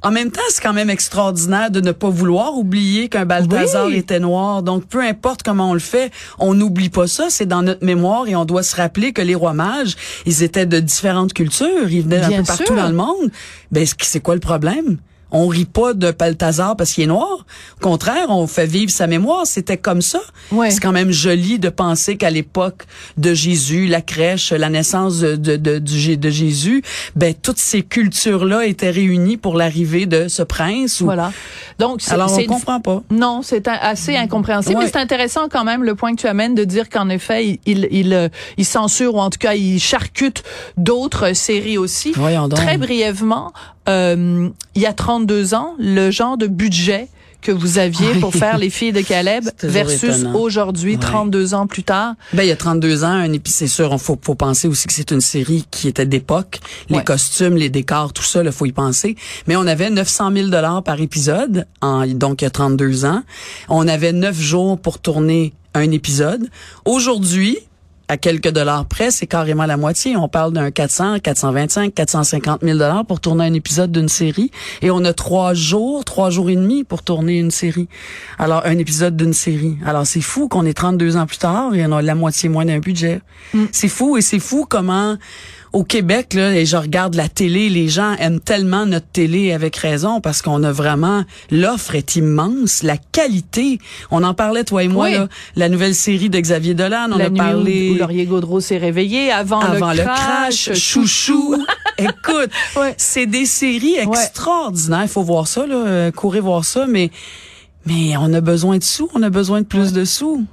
en 0.04 0.10
même 0.10 0.30
temps, 0.30 0.40
c'est 0.50 0.62
quand 0.62 0.72
même 0.72 0.90
extraordinaire 0.90 1.70
de 1.70 1.80
ne 1.80 1.90
pas 1.92 2.10
vouloir 2.10 2.56
oublier 2.56 3.08
qu'un 3.08 3.24
Balthazar 3.24 3.86
Oui. 3.86 3.96
était 3.96 4.20
noir. 4.20 4.62
Donc, 4.62 4.84
peu 4.86 5.00
importe 5.02 5.42
comment 5.42 5.70
on 5.70 5.74
le 5.74 5.80
fait, 5.80 6.12
on 6.38 6.54
n'oublie 6.54 6.90
pas 6.90 7.06
ça. 7.06 7.26
C'est 7.30 7.46
dans 7.46 7.62
notre 7.62 7.84
mémoire 7.84 8.28
et 8.28 8.36
on 8.36 8.44
doit 8.44 8.62
se 8.62 8.76
rappeler 8.76 9.12
que 9.12 9.22
les 9.22 9.34
rois 9.34 9.54
mages, 9.54 9.96
ils 10.26 10.42
étaient 10.42 10.66
de 10.66 10.78
différentes 10.78 11.32
cultures. 11.32 11.90
Ils 11.90 12.02
venaient 12.02 12.20
Bien 12.26 12.38
un 12.38 12.42
peu 12.42 12.46
partout 12.46 12.66
sûr. 12.66 12.76
dans 12.76 12.88
le 12.88 12.94
monde. 12.94 13.30
Ben, 13.72 13.84
c'est 13.86 13.96
c'est 14.02 14.20
quoi 14.20 14.34
le 14.34 14.40
problème? 14.40 14.98
On 15.34 15.48
rit 15.48 15.64
pas 15.66 15.92
de 15.92 16.10
Balthazar 16.12 16.76
parce 16.76 16.92
qu'il 16.92 17.04
est 17.04 17.08
noir. 17.08 17.44
Au 17.78 17.82
contraire, 17.82 18.26
on 18.30 18.46
fait 18.46 18.66
vivre 18.66 18.90
sa 18.90 19.06
mémoire. 19.06 19.46
C'était 19.46 19.76
comme 19.76 20.00
ça. 20.00 20.20
Ouais. 20.52 20.70
C'est 20.70 20.80
quand 20.80 20.92
même 20.92 21.10
joli 21.10 21.58
de 21.58 21.68
penser 21.68 22.16
qu'à 22.16 22.30
l'époque 22.30 22.84
de 23.18 23.34
Jésus, 23.34 23.86
la 23.86 24.00
crèche, 24.00 24.52
la 24.52 24.70
naissance 24.70 25.18
de, 25.20 25.36
de, 25.36 26.30
Jésus, 26.30 26.82
ben 27.16 27.34
toutes 27.34 27.58
ces 27.58 27.82
cultures-là 27.82 28.64
étaient 28.64 28.90
réunies 28.90 29.36
pour 29.36 29.56
l'arrivée 29.56 30.06
de 30.06 30.28
ce 30.28 30.42
prince. 30.42 31.00
Ou... 31.00 31.06
Voilà. 31.06 31.32
Donc, 31.78 32.00
c'est- 32.00 32.12
Alors 32.12 32.32
on 32.32 32.44
comprend 32.44 32.80
pas. 32.80 33.02
Non, 33.10 33.40
c'est 33.42 33.66
assez 33.68 34.16
incompréhensible. 34.16 34.76
Ouais. 34.76 34.84
Mais 34.84 34.90
c'est 34.90 34.98
intéressant 34.98 35.48
quand 35.50 35.64
même 35.64 35.82
le 35.82 35.94
point 35.94 36.14
que 36.14 36.20
tu 36.20 36.26
amènes 36.28 36.54
de 36.54 36.64
dire 36.64 36.88
qu'en 36.88 37.08
effet, 37.08 37.44
il, 37.46 37.58
il, 37.66 37.88
il, 37.90 38.14
euh, 38.14 38.28
il 38.56 38.64
censure 38.64 39.16
ou 39.16 39.20
en 39.20 39.30
tout 39.30 39.38
cas 39.38 39.54
il 39.54 39.80
charcute 39.80 40.42
d'autres 40.76 41.32
séries 41.34 41.78
aussi. 41.78 42.12
Voyons 42.12 42.48
donc. 42.48 42.58
Très 42.58 42.78
brièvement, 42.78 43.52
euh, 43.88 44.48
il 44.74 44.82
y 44.82 44.86
a 44.86 44.92
32 44.92 45.54
ans, 45.54 45.74
le 45.78 46.10
genre 46.10 46.36
de 46.36 46.46
budget 46.46 47.08
que 47.42 47.52
vous 47.52 47.76
aviez 47.78 48.14
pour 48.20 48.32
faire 48.32 48.56
les 48.56 48.70
filles 48.70 48.92
de 48.92 49.02
Caleb 49.02 49.44
versus 49.62 50.24
aujourd'hui, 50.34 50.94
Ouais. 50.94 51.00
32 51.00 51.52
ans 51.52 51.66
plus 51.66 51.82
tard. 51.82 52.14
Ben, 52.32 52.42
il 52.42 52.48
y 52.48 52.52
a 52.52 52.56
32 52.56 53.04
ans, 53.04 53.08
un 53.08 53.28
c'est 53.44 53.66
sûr, 53.66 53.90
il 53.92 53.98
faut, 53.98 54.18
faut 54.20 54.34
penser 54.34 54.66
aussi 54.66 54.86
que 54.86 54.94
c'est 54.94 55.10
une 55.10 55.20
série 55.20 55.66
qui 55.70 55.88
était 55.88 56.06
d'époque. 56.06 56.60
Les 56.88 57.04
costumes, 57.04 57.56
les 57.56 57.68
décors, 57.68 58.14
tout 58.14 58.22
ça, 58.22 58.42
il 58.42 58.50
faut 58.50 58.64
y 58.64 58.72
penser. 58.72 59.14
Mais 59.46 59.56
on 59.56 59.66
avait 59.66 59.90
900 59.90 60.32
000 60.32 60.48
dollars 60.48 60.82
par 60.82 60.98
épisode, 61.02 61.66
en, 61.82 62.06
donc 62.06 62.40
il 62.40 62.46
y 62.46 62.48
a 62.48 62.50
32 62.50 63.04
ans. 63.04 63.22
On 63.68 63.86
avait 63.88 64.12
neuf 64.12 64.40
jours 64.40 64.78
pour 64.78 64.98
tourner 64.98 65.52
un 65.74 65.90
épisode. 65.90 66.48
Aujourd'hui, 66.86 67.58
à 68.08 68.16
quelques 68.16 68.50
dollars 68.50 68.86
près, 68.86 69.10
c'est 69.10 69.26
carrément 69.26 69.66
la 69.66 69.76
moitié. 69.76 70.16
On 70.16 70.28
parle 70.28 70.52
d'un 70.52 70.70
400, 70.70 71.20
425, 71.20 71.94
450 71.94 72.60
000 72.62 72.78
dollars 72.78 73.04
pour 73.06 73.20
tourner 73.20 73.44
un 73.44 73.54
épisode 73.54 73.92
d'une 73.92 74.08
série. 74.08 74.50
Et 74.82 74.90
on 74.90 75.04
a 75.04 75.12
trois 75.12 75.54
jours, 75.54 76.04
trois 76.04 76.30
jours 76.30 76.50
et 76.50 76.56
demi 76.56 76.84
pour 76.84 77.02
tourner 77.02 77.38
une 77.38 77.50
série. 77.50 77.88
Alors, 78.38 78.62
un 78.64 78.78
épisode 78.78 79.16
d'une 79.16 79.32
série. 79.32 79.78
Alors, 79.86 80.06
c'est 80.06 80.20
fou 80.20 80.48
qu'on 80.48 80.66
est 80.66 80.74
32 80.74 81.16
ans 81.16 81.26
plus 81.26 81.38
tard 81.38 81.74
et 81.74 81.84
on 81.86 81.92
a 81.92 82.02
la 82.02 82.14
moitié 82.14 82.48
moins 82.48 82.64
d'un 82.64 82.78
budget. 82.78 83.20
C'est 83.72 83.88
fou 83.88 84.16
et 84.16 84.22
c'est 84.22 84.38
fou 84.38 84.66
comment 84.68 85.16
au 85.74 85.82
Québec, 85.84 86.34
là, 86.34 86.54
et 86.56 86.64
je 86.64 86.76
regarde 86.76 87.14
la 87.16 87.28
télé, 87.28 87.68
les 87.68 87.88
gens 87.88 88.14
aiment 88.20 88.40
tellement 88.40 88.86
notre 88.86 89.08
télé 89.08 89.52
avec 89.52 89.74
raison 89.76 90.20
parce 90.20 90.40
qu'on 90.40 90.62
a 90.62 90.70
vraiment, 90.72 91.24
l'offre 91.50 91.96
est 91.96 92.16
immense, 92.16 92.82
la 92.84 92.96
qualité. 92.96 93.78
On 94.10 94.22
en 94.22 94.34
parlait, 94.34 94.62
toi 94.64 94.84
et 94.84 94.88
moi, 94.88 95.06
Oui. 95.08 95.14
là, 95.14 95.28
la 95.56 95.68
nouvelle 95.68 95.94
série 95.94 96.30
de 96.30 96.38
Xavier 96.38 96.74
Dolan, 96.74 97.08
on 97.12 97.18
la 97.18 97.24
a 97.26 97.28
nuit 97.28 97.38
parlé 97.38 97.90
où, 97.90 97.94
où 97.94 97.98
Laurier 97.98 98.24
Gaudreau 98.24 98.60
s'est 98.60 98.78
réveillé 98.78 99.32
avant, 99.32 99.60
avant 99.60 99.92
le 99.92 100.02
crash, 100.02 100.72
chouchou. 100.74 101.56
Écoute, 101.98 102.50
Ouais. 102.76 102.94
c'est 102.96 103.26
des 103.26 103.44
séries 103.44 103.96
extraordinaires. 103.96 105.02
Il 105.02 105.08
faut 105.08 105.22
voir 105.22 105.48
ça, 105.48 105.66
là, 105.66 105.74
euh, 105.74 106.10
courir 106.12 106.44
voir 106.44 106.64
ça, 106.64 106.86
mais 106.88 107.10
mais 107.86 108.16
on 108.16 108.32
a 108.32 108.40
besoin 108.40 108.78
de 108.78 108.84
sous, 108.84 109.08
on 109.14 109.22
a 109.22 109.28
besoin 109.30 109.60
de 109.60 109.66
plus 109.66 109.92
de 109.92 110.04
sous, 110.04 110.44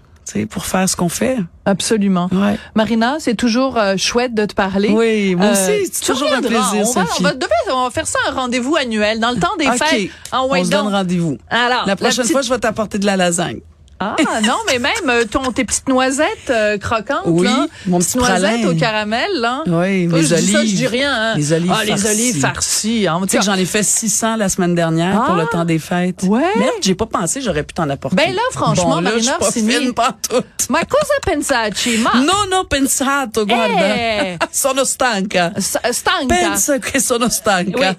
pour 0.49 0.65
faire 0.65 0.87
ce 0.89 0.95
qu'on 0.95 1.09
fait. 1.09 1.37
Absolument. 1.65 2.27
Ouais. 2.31 2.57
Marina, 2.75 3.17
c'est 3.19 3.35
toujours 3.35 3.77
euh, 3.77 3.95
chouette 3.97 4.33
de 4.33 4.45
te 4.45 4.53
parler. 4.55 4.89
Oui, 4.89 5.35
moi 5.35 5.47
Euh, 5.47 5.51
aussi, 5.51 5.89
c'est 5.91 6.05
toujours 6.05 6.31
un 6.33 6.41
plaisir, 6.41 6.59
on 6.73 6.79
va, 6.93 7.05
Sophie. 7.05 7.21
on 7.21 7.23
va, 7.23 7.33
on 7.75 7.83
va 7.85 7.89
faire 7.91 8.07
ça 8.07 8.17
un 8.27 8.31
rendez-vous 8.33 8.75
annuel 8.75 9.19
dans 9.19 9.31
le 9.31 9.37
temps 9.39 9.55
des 9.59 9.67
OK. 9.67 9.77
fêtes. 9.77 10.09
Ouais, 10.33 10.59
on 10.59 10.63
se 10.63 10.69
donne 10.69 10.87
rendez-vous. 10.87 11.37
Alors, 11.49 11.85
La 11.85 11.95
prochaine 11.95 12.23
petite- 12.23 12.31
fois, 12.31 12.41
je 12.41 12.49
vais 12.49 12.59
t'apporter 12.59 12.97
de 12.99 13.05
la 13.05 13.15
lasagne. 13.17 13.59
Ah 14.03 14.41
non, 14.43 14.57
mais 14.67 14.79
même 14.79 15.09
euh, 15.09 15.25
ton 15.25 15.51
tes 15.51 15.63
petites 15.63 15.87
noisettes 15.87 16.49
euh, 16.49 16.77
croquantes 16.79 17.21
Oui, 17.25 17.45
là, 17.45 17.67
mon 17.85 17.99
petites 17.99 18.13
petit 18.13 18.17
noisettes 18.17 18.65
au 18.65 18.73
caramel 18.75 19.29
là. 19.35 19.61
Oui, 19.67 20.07
mes 20.07 20.23
je 20.23 20.35
dis 20.35 20.51
ça, 20.51 20.57
je 20.57 20.57
olives. 20.61 20.75
dis 20.75 20.87
rien. 20.87 21.13
Hein. 21.13 21.33
Les 21.35 21.53
olives 21.53 21.71
ah, 21.75 21.83
les 21.83 21.91
farcies. 21.91 22.07
olives 22.07 22.39
farcies. 22.39 23.07
Hein. 23.07 23.19
Tu 23.23 23.29
sais 23.29 23.37
que 23.37 23.43
j'en 23.43 23.53
ai 23.53 23.65
fait 23.65 23.83
600 23.83 24.37
la 24.37 24.49
semaine 24.49 24.73
dernière 24.75 25.13
pour 25.25 25.35
Ah. 25.35 25.41
le 25.41 25.45
temps 25.47 25.65
des 25.65 25.77
fêtes. 25.79 26.23
Ouais? 26.23 26.41
Merde, 26.57 26.71
j'ai 26.81 26.95
pas 26.95 27.05
pensé, 27.05 27.41
j'aurais 27.41 27.63
pu 27.63 27.73
t'en 27.75 27.89
apporter. 27.89 28.15
Ben 28.15 28.33
là, 28.33 28.41
franchement, 28.51 28.95
bon, 28.95 28.95
là, 28.95 29.11
Marina 29.11 29.37
je 29.39 29.51
suis 29.51 29.61
pas 29.63 29.71
fine 29.79 29.93
pantoute. 29.93 30.45
Ma 30.69 30.83
cosa 30.85 31.13
pensaci? 31.23 31.97
Ma 31.97 32.13
No, 32.21 32.33
no, 32.49 32.63
pensato, 32.63 33.45
guarda. 33.45 33.95
Eh. 33.97 34.37
sono 34.51 34.83
stanca. 34.83 35.51
S- 35.55 35.77
stanca. 35.91 36.27
Pensa 36.35 36.79
che 36.79 36.99
sono 36.99 37.29
stanca. 37.29 37.89
Oui. 37.89 37.97